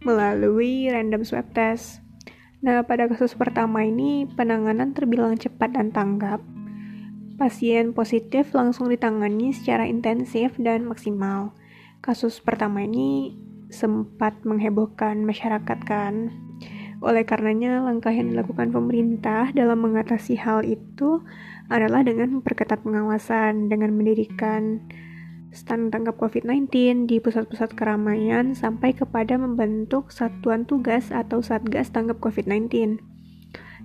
melalui 0.02 0.90
random 0.90 1.22
swab 1.22 1.46
test. 1.54 2.02
Nah, 2.58 2.82
pada 2.82 3.06
kasus 3.06 3.38
pertama 3.38 3.86
ini 3.86 4.26
penanganan 4.26 4.90
terbilang 4.90 5.38
cepat 5.38 5.78
dan 5.78 5.94
tanggap. 5.94 6.42
Pasien 7.38 7.94
positif 7.94 8.50
langsung 8.50 8.90
ditangani 8.90 9.54
secara 9.54 9.86
intensif 9.86 10.58
dan 10.58 10.82
maksimal. 10.82 11.54
Kasus 12.02 12.42
pertama 12.42 12.82
ini 12.82 13.38
sempat 13.70 14.42
menghebohkan 14.42 15.22
masyarakat 15.22 15.78
kan. 15.86 16.34
Oleh 16.98 17.22
karenanya, 17.22 17.78
langkah 17.78 18.10
yang 18.10 18.34
dilakukan 18.34 18.74
pemerintah 18.74 19.54
dalam 19.54 19.78
mengatasi 19.78 20.34
hal 20.34 20.66
itu 20.66 21.22
adalah 21.70 22.02
dengan 22.02 22.42
memperketat 22.42 22.82
pengawasan, 22.82 23.70
dengan 23.70 23.94
mendirikan 23.94 24.82
stand 25.52 25.90
tanggap 25.94 26.20
COVID-19 26.20 27.08
di 27.08 27.16
pusat-pusat 27.18 27.72
keramaian 27.72 28.52
sampai 28.52 28.92
kepada 28.92 29.40
membentuk 29.40 30.12
satuan 30.12 30.68
tugas 30.68 31.08
atau 31.08 31.40
satgas 31.40 31.88
tanggap 31.88 32.20
COVID-19. 32.20 33.00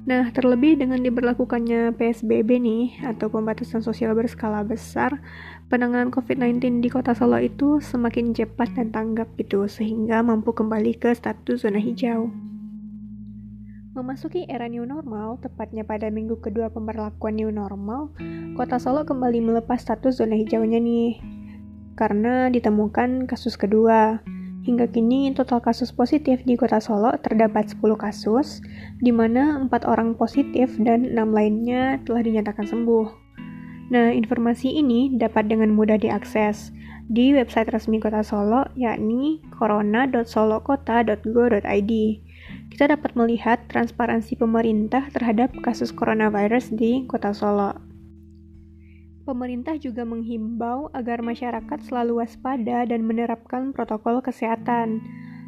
Nah, 0.03 0.27
terlebih 0.35 0.75
dengan 0.75 0.99
diberlakukannya 0.99 1.95
PSBB 1.95 2.59
nih, 2.59 2.83
atau 3.07 3.31
pembatasan 3.31 3.79
sosial 3.79 4.11
berskala 4.11 4.59
besar, 4.67 5.23
penanganan 5.71 6.11
COVID-19 6.11 6.83
di 6.83 6.91
kota 6.91 7.15
Solo 7.15 7.39
itu 7.39 7.79
semakin 7.79 8.35
cepat 8.35 8.75
dan 8.75 8.91
tanggap 8.91 9.31
gitu, 9.39 9.63
sehingga 9.63 10.19
mampu 10.19 10.51
kembali 10.51 10.99
ke 10.99 11.15
status 11.15 11.63
zona 11.63 11.79
hijau. 11.79 12.27
Memasuki 13.95 14.43
era 14.51 14.67
new 14.67 14.83
normal, 14.83 15.39
tepatnya 15.39 15.87
pada 15.87 16.11
minggu 16.11 16.35
kedua 16.43 16.67
pemberlakuan 16.67 17.39
new 17.39 17.47
normal, 17.47 18.11
kota 18.59 18.83
Solo 18.83 19.07
kembali 19.07 19.39
melepas 19.39 19.79
status 19.87 20.19
zona 20.19 20.35
hijaunya 20.35 20.83
nih 20.83 21.42
karena 21.93 22.49
ditemukan 22.49 23.29
kasus 23.29 23.53
kedua. 23.57 24.21
Hingga 24.63 24.95
kini 24.95 25.35
total 25.35 25.59
kasus 25.59 25.91
positif 25.91 26.39
di 26.47 26.55
kota 26.55 26.79
Solo 26.79 27.11
terdapat 27.19 27.75
10 27.75 27.99
kasus, 27.99 28.63
di 29.03 29.11
mana 29.11 29.59
4 29.67 29.83
orang 29.83 30.15
positif 30.15 30.79
dan 30.79 31.11
6 31.11 31.35
lainnya 31.35 31.99
telah 32.07 32.23
dinyatakan 32.23 32.71
sembuh. 32.71 33.11
Nah, 33.91 34.15
informasi 34.15 34.79
ini 34.79 35.19
dapat 35.19 35.51
dengan 35.51 35.75
mudah 35.75 35.99
diakses 35.99 36.71
di 37.11 37.35
website 37.35 37.75
resmi 37.75 37.99
kota 37.99 38.23
Solo, 38.23 38.63
yakni 38.79 39.43
corona.solokota.go.id. 39.51 41.91
Kita 42.71 42.87
dapat 42.89 43.13
melihat 43.19 43.59
transparansi 43.67 44.39
pemerintah 44.39 45.11
terhadap 45.11 45.51
kasus 45.59 45.91
coronavirus 45.91 46.71
di 46.71 47.03
kota 47.03 47.35
Solo. 47.35 47.92
Pemerintah 49.23 49.79
juga 49.79 50.03
menghimbau 50.03 50.91
agar 50.91 51.23
masyarakat 51.23 51.79
selalu 51.87 52.19
waspada 52.19 52.83
dan 52.83 53.07
menerapkan 53.07 53.71
protokol 53.71 54.19
kesehatan. 54.19 54.99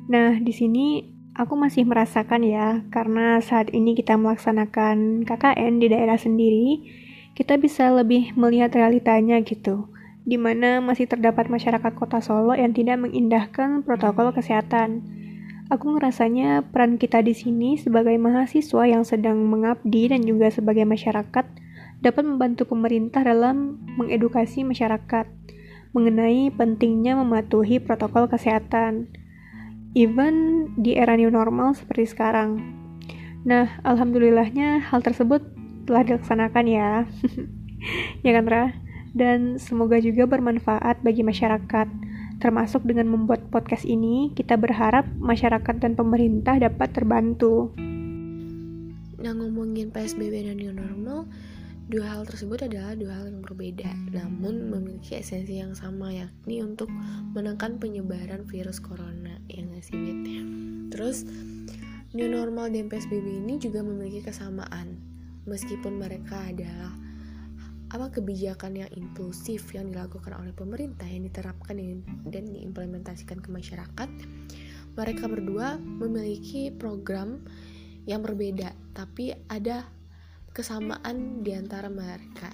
Nah, 0.08 0.40
di 0.40 0.56
sini 0.56 1.12
aku 1.36 1.60
masih 1.60 1.84
merasakan 1.84 2.48
ya, 2.48 2.88
karena 2.88 3.44
saat 3.44 3.68
ini 3.76 3.92
kita 3.92 4.16
melaksanakan 4.16 5.28
KKN 5.28 5.84
di 5.84 5.92
daerah 5.92 6.16
sendiri, 6.16 6.88
kita 7.36 7.60
bisa 7.60 7.92
lebih 7.92 8.32
melihat 8.40 8.72
realitanya 8.72 9.44
gitu, 9.44 9.92
di 10.24 10.40
mana 10.40 10.80
masih 10.80 11.12
terdapat 11.12 11.52
masyarakat 11.52 12.00
kota 12.00 12.24
Solo 12.24 12.56
yang 12.56 12.72
tidak 12.72 12.96
mengindahkan 13.04 13.84
protokol 13.84 14.32
kesehatan. 14.32 15.04
Aku 15.68 16.00
ngerasanya 16.00 16.64
peran 16.72 16.96
kita 16.96 17.20
di 17.20 17.36
sini 17.36 17.76
sebagai 17.76 18.16
mahasiswa 18.16 18.88
yang 18.88 19.04
sedang 19.04 19.44
mengabdi 19.44 20.16
dan 20.16 20.24
juga 20.24 20.48
sebagai 20.48 20.88
masyarakat 20.88 21.65
dapat 22.06 22.22
membantu 22.22 22.70
pemerintah 22.70 23.26
dalam 23.26 23.82
mengedukasi 23.98 24.62
masyarakat 24.62 25.26
mengenai 25.98 26.54
pentingnya 26.54 27.18
mematuhi 27.18 27.82
protokol 27.82 28.30
kesehatan, 28.30 29.10
even 29.98 30.68
di 30.78 30.94
era 30.94 31.18
new 31.18 31.32
normal 31.32 31.74
seperti 31.74 32.12
sekarang. 32.14 32.62
Nah, 33.48 33.80
alhamdulillahnya 33.82 34.86
hal 34.92 35.00
tersebut 35.02 35.42
telah 35.88 36.04
dilaksanakan 36.04 36.66
ya. 36.68 37.08
ya 38.28 38.32
kan, 38.36 38.46
Ra? 38.46 38.66
Dan 39.16 39.56
semoga 39.56 39.96
juga 40.04 40.28
bermanfaat 40.28 41.00
bagi 41.00 41.24
masyarakat. 41.24 41.88
Termasuk 42.44 42.84
dengan 42.84 43.08
membuat 43.08 43.48
podcast 43.48 43.88
ini, 43.88 44.36
kita 44.36 44.60
berharap 44.60 45.08
masyarakat 45.16 45.80
dan 45.80 45.96
pemerintah 45.96 46.60
dapat 46.60 46.92
terbantu. 46.92 47.72
Nah 49.16 49.32
ngomongin 49.32 49.96
PSBB 49.96 50.44
dan 50.52 50.60
new 50.60 50.76
normal, 50.76 51.32
dua 51.86 52.18
hal 52.18 52.26
tersebut 52.26 52.66
adalah 52.66 52.98
dua 52.98 53.22
hal 53.22 53.30
yang 53.30 53.46
berbeda, 53.46 53.94
namun 54.10 54.74
memiliki 54.74 55.22
esensi 55.22 55.62
yang 55.62 55.78
sama 55.78 56.10
yakni 56.10 56.66
untuk 56.66 56.90
menekan 57.38 57.78
penyebaran 57.78 58.42
virus 58.50 58.82
corona 58.82 59.38
yang 59.54 59.70
nggak 59.70 59.86
sih 59.86 59.98
Terus 60.90 61.30
new 62.18 62.26
normal 62.26 62.74
dan 62.74 62.90
PSBB 62.90 63.46
ini 63.46 63.62
juga 63.62 63.86
memiliki 63.86 64.26
kesamaan, 64.26 64.98
meskipun 65.46 66.02
mereka 66.02 66.42
adalah 66.50 66.94
apa 67.94 68.10
kebijakan 68.10 68.82
yang 68.82 68.90
impulsif 68.98 69.70
yang 69.78 69.94
dilakukan 69.94 70.34
oleh 70.34 70.52
pemerintah 70.58 71.06
yang 71.06 71.30
diterapkan 71.30 71.78
dan 72.28 72.44
diimplementasikan 72.50 73.38
ke 73.40 73.50
masyarakat 73.54 74.10
mereka 74.98 75.30
berdua 75.30 75.78
memiliki 75.78 76.74
program 76.74 77.46
yang 78.10 78.26
berbeda 78.26 78.74
tapi 78.98 79.38
ada 79.48 79.86
kesamaan 80.56 81.44
di 81.44 81.52
antara 81.52 81.92
mereka 81.92 82.48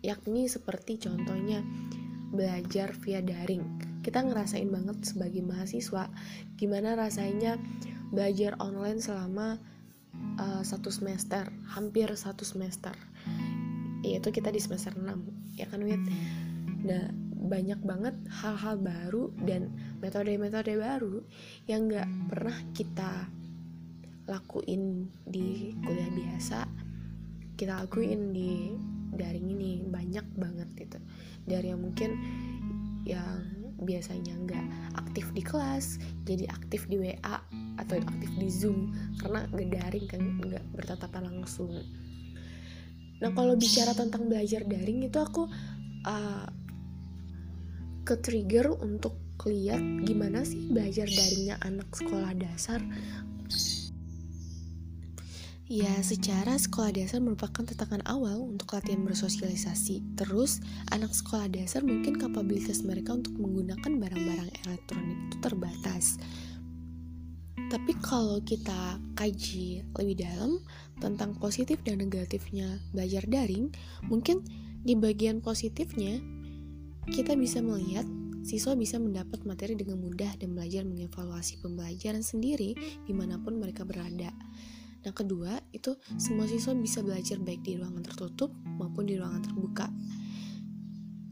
yakni 0.00 0.48
seperti 0.48 0.96
contohnya 0.96 1.60
belajar 2.32 2.96
via 2.96 3.20
daring. 3.20 4.00
Kita 4.00 4.24
ngerasain 4.24 4.68
banget 4.68 5.04
sebagai 5.04 5.44
mahasiswa 5.44 6.08
gimana 6.56 6.96
rasanya 6.96 7.60
belajar 8.08 8.56
online 8.60 9.00
selama 9.00 9.60
uh, 10.40 10.64
satu 10.64 10.88
semester 10.88 11.52
hampir 11.76 12.08
satu 12.16 12.48
semester. 12.48 12.96
Yaitu 14.00 14.32
kita 14.32 14.48
di 14.48 14.60
semester 14.60 14.96
6 14.96 15.60
ya 15.60 15.68
kan 15.68 15.84
Wit? 15.84 16.00
Nah 16.84 17.12
banyak 17.44 17.80
banget 17.84 18.16
hal-hal 18.40 18.80
baru 18.80 19.28
dan 19.44 19.68
metode-metode 20.00 20.80
baru 20.80 21.20
yang 21.68 21.92
gak 21.92 22.08
pernah 22.32 22.56
kita 22.72 23.28
lakuin 24.24 25.12
di 25.28 25.76
kuliah 25.84 26.08
biasa 26.08 26.64
kita 27.54 27.82
lakuin 27.84 28.34
di 28.34 28.74
daring 29.14 29.46
ini. 29.50 29.82
Banyak 29.86 30.26
banget 30.38 30.68
gitu. 30.76 30.98
Dari 31.46 31.70
yang 31.70 31.82
mungkin 31.82 32.10
yang 33.04 33.44
biasanya 33.74 34.32
nggak 34.48 34.66
aktif 34.96 35.28
di 35.34 35.42
kelas 35.44 35.98
jadi 36.24 36.48
aktif 36.48 36.88
di 36.88 36.96
WA 36.96 37.36
atau 37.78 37.96
aktif 37.98 38.30
di 38.38 38.48
Zoom. 38.50 38.94
Karena 39.18 39.46
nggak 39.50 39.68
daring 39.70 40.06
kan 40.10 40.22
nggak 40.42 40.64
bertatapan 40.74 41.30
langsung. 41.30 41.72
Nah 43.22 43.30
kalau 43.32 43.54
bicara 43.54 43.94
tentang 43.94 44.26
belajar 44.26 44.66
daring 44.66 45.06
itu 45.06 45.18
aku 45.20 45.46
uh, 46.04 46.46
ke 48.04 48.20
trigger 48.20 48.68
untuk 48.84 49.16
lihat 49.44 49.82
gimana 50.08 50.40
sih 50.40 50.72
belajar 50.72 51.04
daringnya 51.04 51.60
anak 51.60 51.92
sekolah 51.92 52.32
dasar. 52.32 52.80
Ya, 55.64 55.96
secara 56.04 56.60
sekolah 56.60 56.92
dasar 56.92 57.24
merupakan 57.24 57.64
tetakan 57.64 58.04
awal 58.04 58.36
untuk 58.36 58.76
latihan 58.76 59.00
bersosialisasi. 59.00 60.04
Terus, 60.12 60.60
anak 60.92 61.16
sekolah 61.16 61.48
dasar 61.48 61.80
mungkin 61.80 62.20
kapabilitas 62.20 62.84
mereka 62.84 63.16
untuk 63.16 63.32
menggunakan 63.40 63.96
barang-barang 63.96 64.50
elektronik 64.68 65.18
itu 65.32 65.36
terbatas. 65.40 66.20
Tapi 67.72 67.96
kalau 68.04 68.44
kita 68.44 69.00
kaji 69.16 69.88
lebih 69.96 70.28
dalam, 70.28 70.60
tentang 71.00 71.32
positif 71.40 71.80
dan 71.80 71.96
negatifnya 72.04 72.76
belajar 72.92 73.24
daring, 73.24 73.72
mungkin 74.04 74.44
di 74.84 74.92
bagian 74.92 75.40
positifnya 75.40 76.20
kita 77.08 77.40
bisa 77.40 77.64
melihat 77.64 78.04
siswa 78.44 78.76
bisa 78.76 79.00
mendapat 79.00 79.40
materi 79.48 79.72
dengan 79.80 79.96
mudah 79.96 80.36
dan 80.36 80.52
belajar 80.52 80.84
mengevaluasi 80.84 81.64
pembelajaran 81.64 82.20
sendiri 82.20 82.76
di 83.08 83.12
mana 83.16 83.40
pun 83.40 83.56
mereka 83.56 83.88
berada. 83.88 84.28
Nah 85.04 85.12
kedua, 85.12 85.60
itu 85.76 86.00
semua 86.16 86.48
siswa 86.48 86.72
bisa 86.72 87.04
belajar 87.04 87.36
baik 87.36 87.60
di 87.60 87.76
ruangan 87.76 88.00
tertutup 88.00 88.56
maupun 88.80 89.04
di 89.04 89.20
ruangan 89.20 89.44
terbuka. 89.44 89.86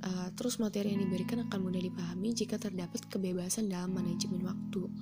Uh, 0.03 0.29
terus 0.37 0.61
materi 0.61 0.93
yang 0.93 1.01
diberikan 1.09 1.47
akan 1.49 1.59
mudah 1.63 1.81
dipahami 1.81 2.37
jika 2.37 2.61
terdapat 2.61 3.01
kebebasan 3.09 3.73
dalam 3.73 3.97
manajemen 3.97 4.45
waktu. 4.45 4.93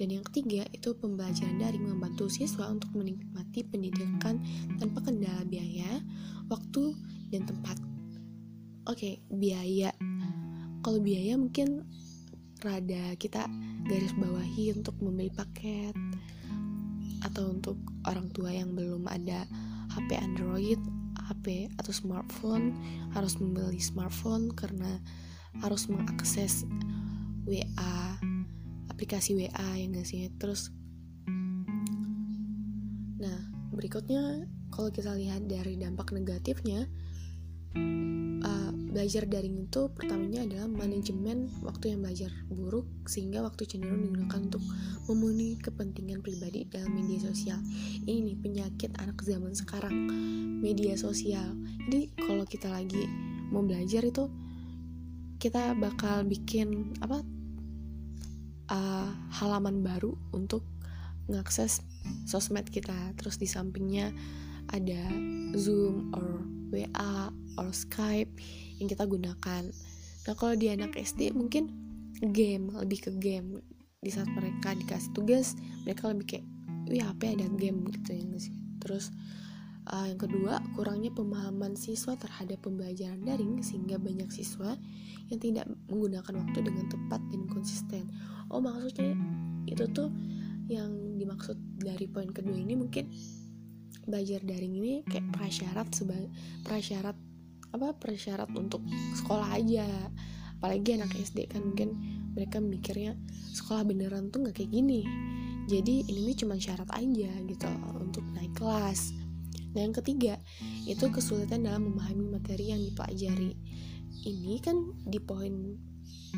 Dan 0.00 0.16
yang 0.16 0.24
ketiga 0.24 0.64
itu 0.72 0.96
pembelajaran 0.96 1.60
daring 1.60 1.84
membantu 1.84 2.32
siswa 2.32 2.72
untuk 2.72 2.88
menikmati 2.96 3.68
pendidikan 3.68 4.40
tanpa 4.80 5.04
kendala 5.04 5.44
biaya, 5.44 6.00
waktu, 6.48 6.96
dan 7.28 7.44
tempat. 7.44 7.76
Oke, 8.88 8.96
okay, 8.96 9.14
biaya. 9.28 9.92
Kalau 10.80 11.04
biaya 11.04 11.36
mungkin 11.36 11.84
rada 12.64 13.12
kita 13.20 13.44
garis 13.84 14.16
bawahi 14.16 14.72
untuk 14.72 14.96
membeli 15.04 15.28
paket 15.28 15.92
atau 17.24 17.52
untuk 17.52 17.76
orang 18.08 18.32
tua 18.32 18.52
yang 18.52 18.72
belum 18.72 19.08
ada 19.08 19.44
HP 19.92 20.16
Android, 20.16 20.80
HP 21.30 21.70
atau 21.78 21.92
smartphone 21.92 22.74
harus 23.12 23.38
membeli 23.38 23.78
smartphone 23.82 24.50
karena 24.54 24.98
harus 25.58 25.90
mengakses 25.90 26.62
WA 27.44 27.96
aplikasi 28.90 29.34
WA 29.34 29.68
yang 29.76 29.96
gak 29.96 30.06
sih? 30.06 30.30
Terus 30.38 30.70
nah 33.20 33.38
berikutnya 33.74 34.48
kalau 34.72 34.88
kita 34.88 35.12
lihat 35.18 35.44
dari 35.50 35.76
dampak 35.76 36.14
negatifnya 36.14 36.86
uh, 37.76 38.70
belajar 38.90 39.26
daring 39.30 39.70
itu 39.70 39.86
pertamanya 39.94 40.42
adalah 40.42 40.66
manajemen 40.66 41.46
waktu 41.62 41.94
yang 41.94 42.02
belajar 42.02 42.30
buruk 42.50 42.86
sehingga 43.06 43.46
waktu 43.46 43.66
cenderung 43.70 44.02
digunakan 44.02 44.40
untuk 44.50 44.64
memenuhi 45.06 45.58
kepentingan 45.62 46.22
pribadi 46.22 46.66
dalam 46.66 46.90
media 46.94 47.22
sosial. 47.22 47.58
Ini 48.06 48.34
penyakit 48.42 48.98
anak 48.98 49.22
zaman 49.22 49.54
sekarang 49.54 49.94
media 50.58 50.98
sosial. 50.98 51.54
Jadi 51.86 52.10
kalau 52.18 52.42
kita 52.46 52.66
lagi 52.66 53.06
mau 53.50 53.62
belajar 53.62 54.02
itu 54.06 54.26
kita 55.40 55.72
bakal 55.78 56.28
bikin 56.28 56.94
apa 57.00 57.24
uh, 58.68 59.10
halaman 59.40 59.80
baru 59.80 60.14
untuk 60.34 60.66
mengakses 61.30 61.80
sosmed 62.26 62.66
kita. 62.68 63.14
Terus 63.16 63.38
di 63.38 63.46
sampingnya 63.46 64.10
ada 64.70 65.02
Zoom 65.58 66.14
or 66.14 66.46
WA 66.70 67.34
or 67.58 67.68
Skype 67.74 68.30
yang 68.78 68.86
kita 68.86 69.04
gunakan. 69.04 69.62
Nah 70.26 70.34
kalau 70.38 70.54
di 70.54 70.70
anak 70.70 70.94
SD 70.94 71.34
mungkin 71.34 71.70
game 72.22 72.70
lebih 72.74 73.10
ke 73.10 73.12
game. 73.18 73.62
Di 74.00 74.08
saat 74.08 74.32
mereka 74.32 74.72
dikasih 74.72 75.12
tugas 75.12 75.52
mereka 75.84 76.08
lebih 76.08 76.26
kayak 76.38 76.46
wih 76.88 77.04
apa 77.04 77.36
ada 77.36 77.46
game? 77.58 77.84
Gitu 77.90 78.16
ya 78.16 78.24
sih. 78.40 78.54
Terus 78.80 79.12
uh, 79.90 80.06
yang 80.08 80.16
kedua 80.16 80.62
kurangnya 80.78 81.12
pemahaman 81.12 81.76
siswa 81.76 82.16
terhadap 82.16 82.64
pembelajaran 82.64 83.20
daring 83.26 83.60
sehingga 83.60 84.00
banyak 84.00 84.30
siswa 84.32 84.78
yang 85.28 85.38
tidak 85.42 85.66
menggunakan 85.90 86.34
waktu 86.46 86.58
dengan 86.64 86.86
tepat 86.88 87.20
dan 87.28 87.42
konsisten. 87.50 88.04
Oh 88.50 88.62
maksudnya 88.62 89.14
itu 89.68 89.84
tuh 89.92 90.10
yang 90.70 91.18
dimaksud 91.18 91.58
dari 91.82 92.06
poin 92.06 92.30
kedua 92.30 92.54
ini 92.54 92.78
mungkin 92.78 93.10
belajar 94.10 94.42
daring 94.42 94.74
ini 94.76 94.92
kayak 95.06 95.30
prasyarat 95.30 95.88
sebagai 95.94 96.28
prasyarat 96.66 97.16
apa 97.70 97.94
prasyarat 97.96 98.50
untuk 98.52 98.82
sekolah 99.16 99.54
aja. 99.54 99.86
Apalagi 100.60 101.00
anak 101.00 101.16
SD 101.16 101.48
kan 101.48 101.64
mungkin 101.64 101.96
mereka 102.36 102.60
mikirnya 102.60 103.16
sekolah 103.56 103.86
beneran 103.86 104.28
tuh 104.28 104.44
nggak 104.44 104.60
kayak 104.60 104.70
gini. 104.74 105.06
Jadi 105.70 106.04
ini 106.10 106.34
cuma 106.34 106.58
syarat 106.58 106.90
aja 106.92 107.30
gitu 107.46 107.70
untuk 107.96 108.26
naik 108.34 108.52
kelas. 108.58 109.14
Nah 109.70 109.80
yang 109.86 109.94
ketiga 109.94 110.36
itu 110.84 111.06
kesulitan 111.14 111.62
dalam 111.62 111.94
memahami 111.94 112.26
materi 112.26 112.74
yang 112.74 112.82
dipelajari. 112.82 113.54
Ini 114.26 114.58
kan 114.60 114.76
di 115.06 115.22
poin 115.22 115.78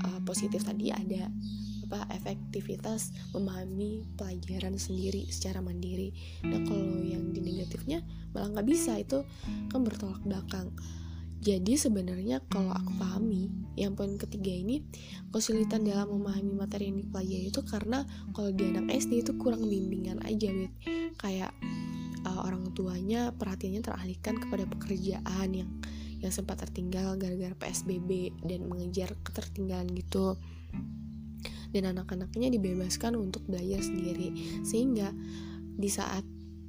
uh, 0.05 0.21
positif 0.23 0.63
tadi 0.63 0.93
ada 0.93 1.33
apa 1.93 2.09
efektivitas 2.09 3.13
memahami 3.37 4.01
pelajaran 4.17 4.81
sendiri 4.81 5.29
secara 5.29 5.61
mandiri. 5.61 6.09
Nah 6.41 6.65
kalau 6.65 7.05
yang 7.05 7.37
di 7.37 7.45
negatifnya 7.45 8.01
malah 8.33 8.49
nggak 8.49 8.65
bisa. 8.65 8.97
Itu 8.97 9.29
kan 9.69 9.85
bertolak 9.85 10.25
belakang. 10.25 10.73
Jadi 11.45 11.77
sebenarnya 11.77 12.41
kalau 12.49 12.73
aku 12.73 12.97
pahami 12.97 13.53
yang 13.77 13.93
poin 13.93 14.17
ketiga 14.17 14.49
ini 14.49 14.81
kesulitan 15.29 15.85
dalam 15.85 16.17
memahami 16.17 16.57
materi 16.57 16.89
yang 16.89 17.05
dipelajari 17.05 17.53
itu 17.53 17.61
karena 17.67 18.09
kalau 18.33 18.49
di 18.57 18.73
anak 18.73 18.89
SD 18.89 19.29
itu 19.29 19.37
kurang 19.37 19.69
bimbingan 19.69 20.25
aja 20.25 20.49
wit. 20.49 20.73
Kayak 21.21 21.53
uh, 22.25 22.41
orang 22.49 22.73
tuanya 22.73 23.37
perhatiannya 23.37 23.85
teralihkan 23.85 24.41
kepada 24.41 24.65
pekerjaan 24.65 25.49
yang 25.53 25.69
yang 26.23 26.31
sempat 26.33 26.63
tertinggal 26.63 27.19
gara-gara 27.21 27.53
PSBB 27.53 28.33
dan 28.49 28.65
mengejar 28.71 29.13
ketertinggalan 29.27 29.91
gitu 29.93 30.39
dan 31.73 31.97
anak-anaknya 31.97 32.53
dibebaskan 32.53 33.17
untuk 33.17 33.43
belajar 33.49 33.81
sendiri. 33.81 34.61
Sehingga 34.63 35.11
di 35.73 35.89
saat 35.89 36.23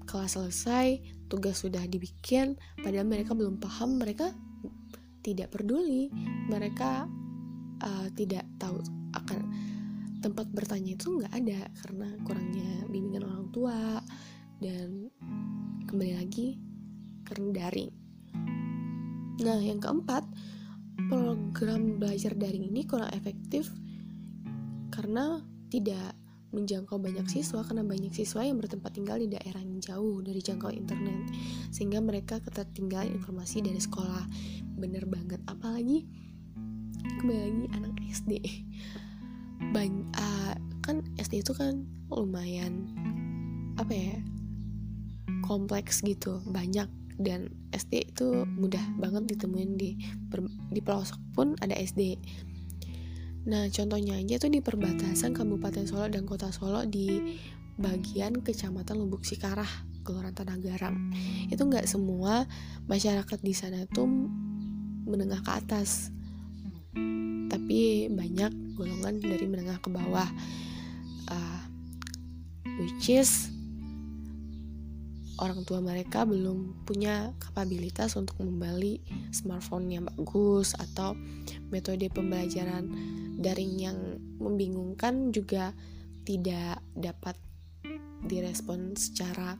kelas 0.04 0.36
selesai 0.40 1.00
tugas 1.32 1.64
sudah 1.64 1.84
dibikin 1.88 2.60
padahal 2.80 3.08
mereka 3.08 3.36
belum 3.36 3.60
paham 3.60 4.00
mereka 4.00 4.32
tidak 5.24 5.52
peduli. 5.52 6.08
Mereka 6.48 6.92
uh, 7.84 8.08
tidak 8.16 8.48
tahu 8.60 8.80
akan 9.16 9.40
tempat 10.24 10.48
bertanya 10.56 10.96
itu 10.96 11.20
nggak 11.20 11.34
ada 11.36 11.68
karena 11.84 12.08
kurangnya 12.24 12.72
bimbingan 12.88 13.28
orang 13.28 13.48
tua. 13.52 14.00
Dan 14.64 15.12
kembali 15.92 16.14
lagi 16.16 16.56
karena 17.28 17.52
daring. 17.52 17.92
Nah 19.44 19.60
yang 19.60 19.84
keempat 19.84 20.24
program 21.10 22.00
belajar 22.00 22.32
daring 22.38 22.70
ini 22.72 22.88
kurang 22.88 23.12
efektif 23.12 23.68
karena 24.94 25.42
tidak 25.74 26.14
menjangkau 26.54 27.02
banyak 27.02 27.26
siswa 27.26 27.66
karena 27.66 27.82
banyak 27.82 28.14
siswa 28.14 28.46
yang 28.46 28.62
bertempat 28.62 28.94
tinggal 28.94 29.18
di 29.18 29.26
daerah 29.26 29.58
yang 29.58 29.82
jauh 29.82 30.22
dari 30.22 30.38
jangkau 30.38 30.70
internet. 30.70 31.34
Sehingga 31.74 31.98
mereka 31.98 32.38
ketertinggalan 32.46 33.10
informasi 33.10 33.66
dari 33.66 33.82
sekolah. 33.82 34.30
Bener 34.78 35.10
banget. 35.10 35.42
Apalagi 35.50 36.06
kembali 37.20 37.42
lagi 37.42 37.66
anak 37.74 37.94
SD 38.14 38.32
banyak 39.74 40.06
uh, 40.14 40.54
kan 40.86 41.02
SD 41.18 41.42
itu 41.42 41.56
kan 41.58 41.88
lumayan 42.14 42.94
apa 43.82 43.92
ya 43.92 44.18
kompleks 45.42 46.06
gitu 46.06 46.38
banyak. 46.46 46.86
Dan 47.14 47.50
SD 47.74 48.14
itu 48.14 48.46
mudah 48.58 48.82
banget 48.98 49.38
ditemuin 49.38 49.78
di 49.78 49.98
di 50.74 50.82
pelosok 50.82 51.18
pun 51.34 51.54
ada 51.62 51.74
SD 51.78 52.18
Nah, 53.44 53.68
contohnya 53.68 54.16
aja 54.16 54.40
tuh 54.40 54.48
di 54.48 54.64
perbatasan 54.64 55.36
Kabupaten 55.36 55.84
Solo 55.84 56.08
dan 56.08 56.24
Kota 56.24 56.48
Solo 56.56 56.88
di 56.88 57.36
bagian 57.76 58.40
Kecamatan 58.40 58.96
Lubuk 58.96 59.28
Sikarah, 59.28 59.68
Kelurahan 60.08 60.32
Tanah 60.32 60.56
Garam. 60.64 61.12
Itu 61.52 61.68
nggak 61.68 61.84
semua 61.84 62.48
masyarakat 62.88 63.40
di 63.44 63.52
sana 63.52 63.84
tuh 63.92 64.08
menengah 65.04 65.44
ke 65.44 65.52
atas, 65.52 66.08
tapi 67.52 68.08
banyak 68.08 68.80
golongan 68.80 69.20
dari 69.20 69.44
menengah 69.44 69.76
ke 69.84 69.92
bawah, 69.92 70.30
uh, 71.28 71.62
which 72.80 73.12
is 73.12 73.52
orang 75.44 75.68
tua 75.68 75.84
mereka 75.84 76.24
belum 76.24 76.88
punya 76.88 77.36
kapabilitas 77.44 78.16
untuk 78.16 78.40
membeli 78.40 79.04
smartphone 79.36 79.92
yang 79.92 80.08
bagus 80.08 80.72
atau 80.80 81.20
metode 81.68 82.08
pembelajaran 82.08 82.88
daring 83.40 83.74
yang 83.80 83.98
membingungkan 84.38 85.34
juga 85.34 85.74
tidak 86.24 86.80
dapat 86.96 87.36
direspon 88.24 88.96
secara 88.96 89.60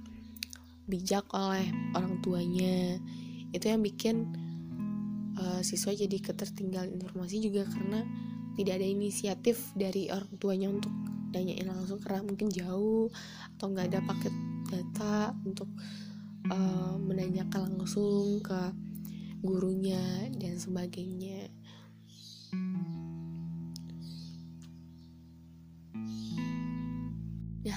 bijak 0.88 1.28
oleh 1.36 1.68
orang 1.96 2.20
tuanya. 2.24 3.00
Itu 3.52 3.70
yang 3.70 3.84
bikin 3.84 4.32
uh, 5.40 5.62
siswa 5.62 5.94
jadi 5.94 6.18
ketertinggalan 6.20 6.96
informasi 7.00 7.44
juga 7.44 7.68
karena 7.68 8.04
tidak 8.54 8.82
ada 8.82 8.88
inisiatif 8.88 9.74
dari 9.74 10.10
orang 10.14 10.30
tuanya 10.38 10.70
untuk 10.70 10.94
nanyain 11.34 11.66
langsung 11.66 11.98
karena 11.98 12.22
mungkin 12.22 12.48
jauh 12.54 13.10
atau 13.58 13.66
nggak 13.74 13.88
ada 13.90 14.00
paket 14.06 14.34
data 14.70 15.34
untuk 15.42 15.70
uh, 16.54 16.96
menanyakan 17.02 17.74
langsung 17.74 18.38
ke 18.46 18.62
gurunya 19.42 20.30
dan 20.38 20.56
sebagainya 20.56 21.50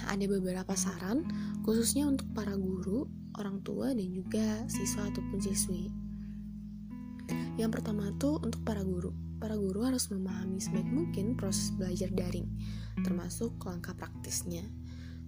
ada 0.06 0.24
beberapa 0.30 0.72
saran 0.78 1.26
khususnya 1.66 2.06
untuk 2.06 2.30
para 2.32 2.54
guru, 2.54 3.10
orang 3.36 3.60
tua, 3.66 3.92
dan 3.92 4.08
juga 4.14 4.64
siswa 4.70 5.10
ataupun 5.10 5.38
siswi. 5.42 5.90
Yang 7.56 7.80
pertama 7.80 8.12
tuh 8.16 8.38
untuk 8.40 8.62
para 8.62 8.84
guru. 8.86 9.10
Para 9.36 9.52
guru 9.58 9.84
harus 9.84 10.08
memahami 10.08 10.56
sebaik 10.56 10.88
mungkin 10.88 11.36
proses 11.36 11.68
belajar 11.76 12.08
daring, 12.14 12.48
termasuk 13.04 13.52
langkah 13.68 13.92
praktisnya. 13.92 14.64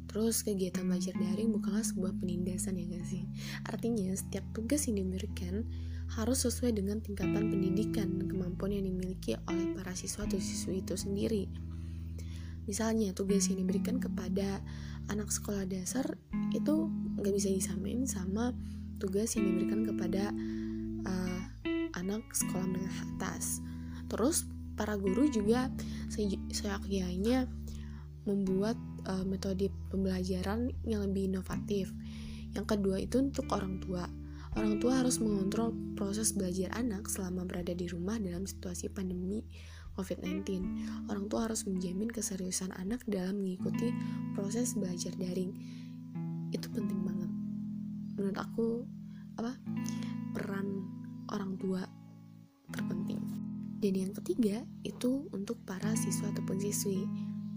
Terus 0.09 0.41
kegiatan 0.41 0.89
belajar 0.89 1.13
daring 1.21 1.53
bukanlah 1.53 1.85
sebuah 1.85 2.17
penindasan 2.17 2.81
ya 2.81 2.97
gak 2.97 3.05
sih? 3.05 3.29
Artinya 3.69 4.17
setiap 4.17 4.41
tugas 4.57 4.89
yang 4.89 5.05
diberikan 5.05 5.69
harus 6.17 6.49
sesuai 6.49 6.73
dengan 6.73 7.05
tingkatan 7.05 7.53
pendidikan 7.53 8.17
dan 8.17 8.25
kemampuan 8.33 8.73
yang 8.73 8.89
dimiliki 8.89 9.37
oleh 9.45 9.77
para 9.77 9.93
siswa 9.93 10.25
atau 10.25 10.41
siswi 10.41 10.81
itu 10.81 10.97
sendiri. 10.97 11.68
Misalnya 12.69 13.17
tugas 13.17 13.49
yang 13.49 13.65
diberikan 13.65 13.97
kepada 13.97 14.61
anak 15.09 15.33
sekolah 15.33 15.65
dasar 15.65 16.05
itu 16.53 16.93
nggak 17.17 17.33
bisa 17.33 17.49
disamain 17.49 18.05
sama 18.05 18.53
tugas 19.01 19.33
yang 19.35 19.49
diberikan 19.49 19.89
kepada 19.89 20.29
uh, 21.09 21.41
anak 21.97 22.21
sekolah 22.37 22.69
menengah 22.69 22.99
atas. 23.17 23.65
Terus 24.13 24.45
para 24.77 24.95
guru 25.01 25.33
juga 25.33 25.73
seyogyanya 26.53 27.49
membuat 28.29 28.77
uh, 29.09 29.25
metode 29.25 29.73
pembelajaran 29.89 30.71
yang 30.85 31.09
lebih 31.09 31.33
inovatif. 31.33 31.89
Yang 32.53 32.77
kedua 32.77 33.01
itu 33.01 33.17
untuk 33.25 33.49
orang 33.49 33.81
tua. 33.81 34.05
Orang 34.57 34.81
tua 34.81 35.01
harus 35.01 35.21
mengontrol 35.21 35.73
proses 35.97 36.37
belajar 36.37 36.73
anak 36.77 37.09
selama 37.09 37.49
berada 37.49 37.73
di 37.73 37.89
rumah 37.89 38.21
dalam 38.21 38.45
situasi 38.45 38.93
pandemi 38.93 39.45
COVID-19. 39.99 40.47
Orang 41.11 41.27
tua 41.27 41.51
harus 41.51 41.67
menjamin 41.67 42.07
keseriusan 42.07 42.71
anak 42.79 43.03
dalam 43.11 43.43
mengikuti 43.43 43.91
proses 44.39 44.79
belajar 44.79 45.11
daring. 45.19 45.51
Itu 46.55 46.71
penting 46.71 47.03
banget. 47.03 47.31
Menurut 48.15 48.39
aku, 48.39 48.69
apa? 49.35 49.59
Peran 50.39 50.87
orang 51.35 51.59
tua 51.59 51.83
terpenting. 52.71 53.19
Dan 53.83 53.95
yang 53.99 54.13
ketiga 54.15 54.63
itu 54.87 55.27
untuk 55.35 55.59
para 55.67 55.95
siswa 55.99 56.31
ataupun 56.31 56.63
siswi 56.63 57.03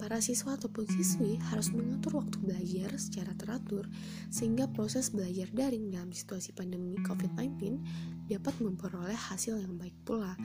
Para 0.02 0.18
siswa 0.18 0.58
ataupun 0.58 0.90
siswi 0.90 1.38
harus 1.54 1.70
mengatur 1.70 2.26
waktu 2.26 2.42
belajar 2.42 2.90
secara 2.98 3.38
teratur 3.38 3.86
sehingga 4.34 4.66
proses 4.74 5.14
belajar 5.14 5.46
daring 5.54 5.94
dalam 5.94 6.10
situasi 6.10 6.58
pandemi 6.58 6.98
COVID-19 7.06 7.78
dapat 8.32 8.56
memperoleh 8.64 9.16
hasil 9.16 9.60
yang 9.60 9.76
baik 9.76 9.96
pula. 10.08 10.40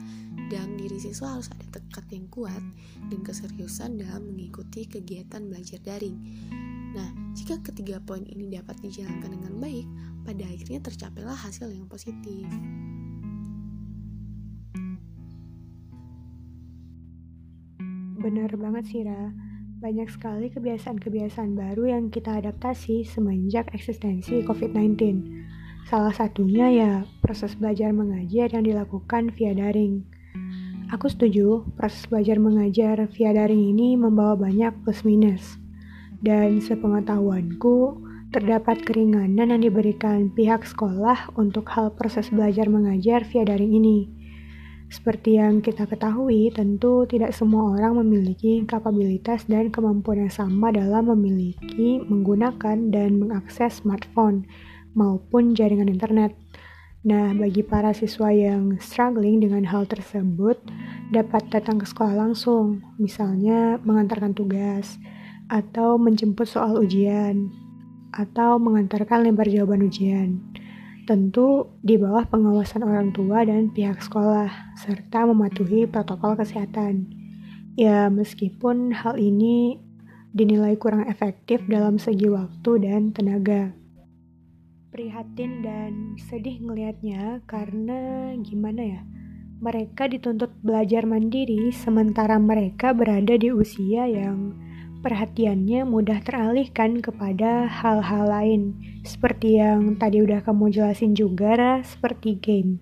Dalam 0.51 0.75
diri 0.75 0.99
siswa 0.99 1.39
harus 1.39 1.47
ada 1.47 1.63
tekad 1.71 2.03
yang 2.11 2.27
kuat 2.27 2.63
dan 3.07 3.19
keseriusan 3.23 3.95
dalam 3.95 4.27
mengikuti 4.27 4.83
kegiatan 4.83 5.47
belajar 5.47 5.79
daring. 5.79 6.19
Nah, 6.91 7.07
jika 7.31 7.63
ketiga 7.63 8.03
poin 8.03 8.27
ini 8.27 8.51
dapat 8.51 8.75
dijalankan 8.83 9.39
dengan 9.39 9.53
baik, 9.63 9.87
pada 10.27 10.43
akhirnya 10.43 10.83
tercapailah 10.83 11.37
hasil 11.39 11.71
yang 11.71 11.87
positif. 11.87 12.43
Benar 18.17 18.51
banget 18.59 18.83
sih, 18.91 19.07
Ra. 19.07 19.31
Banyak 19.77 20.09
sekali 20.09 20.49
kebiasaan-kebiasaan 20.49 21.53
baru 21.53 21.93
yang 21.93 22.03
kita 22.09 22.41
adaptasi 22.41 23.05
semenjak 23.05 23.69
eksistensi 23.77 24.41
COVID-19. 24.41 24.97
Salah 25.87 26.11
satunya 26.11 26.67
ya 26.67 26.91
proses 27.23 27.55
belajar 27.55 27.95
mengajar 27.95 28.51
yang 28.51 28.67
dilakukan 28.67 29.31
via 29.31 29.55
daring. 29.55 30.03
Aku 30.91 31.07
setuju, 31.07 31.63
proses 31.79 32.03
belajar 32.11 32.43
mengajar 32.43 33.07
via 33.07 33.31
daring 33.31 33.71
ini 33.71 33.95
membawa 33.95 34.35
banyak 34.35 34.75
plus 34.83 35.07
minus. 35.07 35.55
Dan 36.19 36.59
sepengetahuanku, 36.59 38.03
terdapat 38.35 38.83
keringanan 38.83 39.47
yang 39.47 39.63
diberikan 39.63 40.27
pihak 40.27 40.67
sekolah 40.67 41.31
untuk 41.39 41.71
hal 41.71 41.95
proses 41.95 42.27
belajar 42.35 42.67
mengajar 42.67 43.23
via 43.23 43.47
daring 43.47 43.71
ini. 43.71 44.11
Seperti 44.91 45.39
yang 45.39 45.63
kita 45.63 45.87
ketahui, 45.87 46.51
tentu 46.51 47.07
tidak 47.07 47.31
semua 47.31 47.79
orang 47.79 48.03
memiliki 48.03 48.59
kapabilitas 48.67 49.47
dan 49.47 49.71
kemampuan 49.71 50.27
yang 50.27 50.35
sama 50.35 50.67
dalam 50.75 51.15
memiliki, 51.15 52.03
menggunakan, 52.03 52.91
dan 52.91 53.23
mengakses 53.23 53.79
smartphone 53.79 54.43
maupun 54.97 55.53
jaringan 55.53 55.93
internet. 55.93 56.33
Nah, 57.05 57.37
bagi 57.37 57.61
para 57.61 57.93
siswa 57.93 58.33
yang 58.33 58.81
struggling 58.81 59.45
dengan 59.45 59.61
hal 59.69 59.85
tersebut, 59.85 60.57
dapat 61.13 61.45
datang 61.53 61.77
ke 61.77 61.85
sekolah 61.85 62.17
langsung, 62.17 62.81
misalnya 62.97 63.77
mengantarkan 63.85 64.33
tugas, 64.33 64.97
atau 65.47 66.01
menjemput 66.01 66.49
soal 66.49 66.81
ujian, 66.81 67.53
atau 68.09 68.57
mengantarkan 68.57 69.23
lembar 69.29 69.45
jawaban 69.45 69.85
ujian 69.85 70.41
tentu 71.07 71.71
di 71.79 71.95
bawah 71.95 72.27
pengawasan 72.27 72.83
orang 72.83 73.15
tua 73.15 73.47
dan 73.47 73.71
pihak 73.71 74.03
sekolah, 74.03 74.75
serta 74.75 75.23
mematuhi 75.23 75.87
protokol 75.87 76.35
kesehatan. 76.35 77.07
Ya, 77.79 78.11
meskipun 78.11 78.91
hal 78.91 79.15
ini 79.15 79.79
dinilai 80.35 80.75
kurang 80.75 81.07
efektif 81.07 81.63
dalam 81.71 81.95
segi 81.95 82.27
waktu 82.27 82.83
dan 82.83 83.15
tenaga. 83.15 83.76
Prihatin 84.97 85.61
dan 85.61 86.17
sedih 86.17 86.57
ngelihatnya 86.57 87.45
karena 87.45 88.33
gimana 88.41 88.81
ya? 88.81 89.01
Mereka 89.61 90.09
dituntut 90.09 90.49
belajar 90.65 91.05
mandiri 91.05 91.69
sementara 91.69 92.41
mereka 92.41 92.97
berada 92.97 93.37
di 93.37 93.53
usia 93.53 94.09
yang 94.09 94.57
perhatiannya 95.05 95.85
mudah 95.85 96.17
teralihkan 96.25 96.97
kepada 96.97 97.69
hal-hal 97.69 98.25
lain, 98.25 98.73
seperti 99.05 99.61
yang 99.61 100.01
tadi 100.01 100.25
udah 100.25 100.41
kamu 100.41 100.73
jelasin 100.73 101.13
juga, 101.13 101.77
seperti 101.85 102.41
game. 102.41 102.81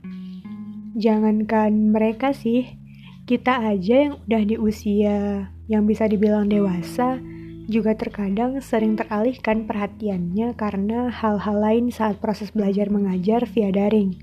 Jangankan 0.96 1.92
mereka 1.92 2.32
sih, 2.32 2.80
kita 3.28 3.60
aja 3.60 4.08
yang 4.08 4.16
udah 4.24 4.44
di 4.48 4.56
usia 4.56 5.52
yang 5.68 5.84
bisa 5.84 6.08
dibilang 6.08 6.48
dewasa, 6.48 7.20
juga 7.66 7.98
terkadang 7.98 8.62
sering 8.62 8.94
teralihkan 8.94 9.66
perhatiannya 9.66 10.54
karena 10.54 11.10
hal-hal 11.10 11.58
lain 11.58 11.90
saat 11.90 12.22
proses 12.22 12.54
belajar 12.54 12.94
mengajar 12.94 13.46
via 13.50 13.74
daring. 13.74 14.14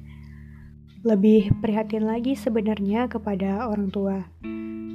Lebih 1.03 1.59
prihatin 1.59 2.07
lagi 2.07 2.39
sebenarnya 2.39 3.11
kepada 3.11 3.67
orang 3.67 3.91
tua. 3.91 4.23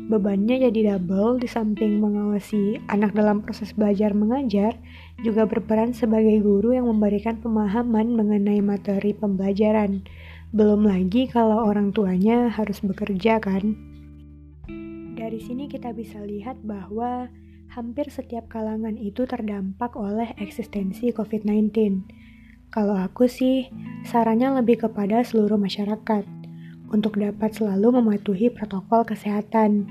Bebannya 0.07 0.71
jadi 0.71 0.95
double 0.95 1.43
di 1.43 1.51
samping 1.51 1.99
mengawasi 1.99 2.79
anak 2.87 3.11
dalam 3.11 3.43
proses 3.43 3.75
belajar 3.75 4.15
mengajar, 4.15 4.79
juga 5.19 5.43
berperan 5.43 5.91
sebagai 5.91 6.39
guru 6.39 6.71
yang 6.71 6.87
memberikan 6.87 7.43
pemahaman 7.43 8.15
mengenai 8.15 8.63
materi 8.63 9.11
pembelajaran. 9.11 10.07
Belum 10.55 10.87
lagi 10.87 11.27
kalau 11.27 11.67
orang 11.67 11.91
tuanya 11.91 12.47
harus 12.47 12.79
bekerja 12.79 13.43
kan. 13.43 13.75
Dari 15.19 15.43
sini 15.43 15.67
kita 15.67 15.91
bisa 15.91 16.23
lihat 16.23 16.55
bahwa 16.63 17.27
hampir 17.71 18.07
setiap 18.07 18.47
kalangan 18.47 18.95
itu 18.95 19.27
terdampak 19.27 19.95
oleh 19.99 20.31
eksistensi 20.39 21.11
COVID-19. 21.11 21.73
Kalau 22.71 22.95
aku 22.95 23.31
sih, 23.31 23.71
sarannya 24.03 24.59
lebih 24.59 24.87
kepada 24.87 25.23
seluruh 25.23 25.55
masyarakat 25.55 26.27
untuk 26.91 27.19
dapat 27.19 27.55
selalu 27.55 27.99
mematuhi 27.99 28.51
protokol 28.51 29.03
kesehatan. 29.07 29.87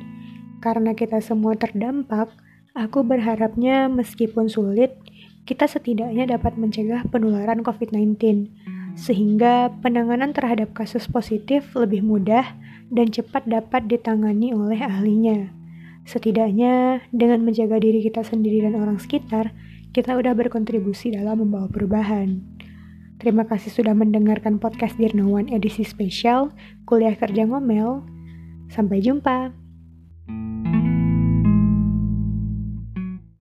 Karena 0.60 0.96
kita 0.96 1.20
semua 1.20 1.56
terdampak, 1.56 2.32
aku 2.72 3.04
berharapnya 3.04 3.88
meskipun 3.88 4.48
sulit, 4.48 4.96
kita 5.44 5.68
setidaknya 5.68 6.36
dapat 6.36 6.58
mencegah 6.58 7.06
penularan 7.08 7.60
COVID-19, 7.60 8.50
sehingga 8.96 9.70
penanganan 9.84 10.32
terhadap 10.32 10.72
kasus 10.72 11.04
positif 11.06 11.76
lebih 11.76 12.00
mudah 12.00 12.56
dan 12.88 13.12
cepat 13.12 13.44
dapat 13.44 13.86
ditangani 13.86 14.56
oleh 14.56 14.80
ahlinya. 14.80 15.65
Setidaknya, 16.06 17.02
dengan 17.10 17.42
menjaga 17.42 17.82
diri 17.82 17.98
kita 17.98 18.22
sendiri 18.22 18.62
dan 18.62 18.78
orang 18.78 19.02
sekitar, 19.02 19.50
kita 19.90 20.14
udah 20.14 20.38
berkontribusi 20.38 21.10
dalam 21.10 21.42
membawa 21.42 21.66
perubahan. 21.66 22.38
Terima 23.18 23.42
kasih 23.42 23.74
sudah 23.74 23.90
mendengarkan 23.96 24.62
podcast 24.62 24.94
Dirnawan 25.00 25.50
edisi 25.50 25.82
spesial 25.82 26.54
Kuliah 26.86 27.18
Kerja 27.18 27.48
Ngomel. 27.48 28.06
Sampai 28.70 29.02
jumpa. 29.02 29.65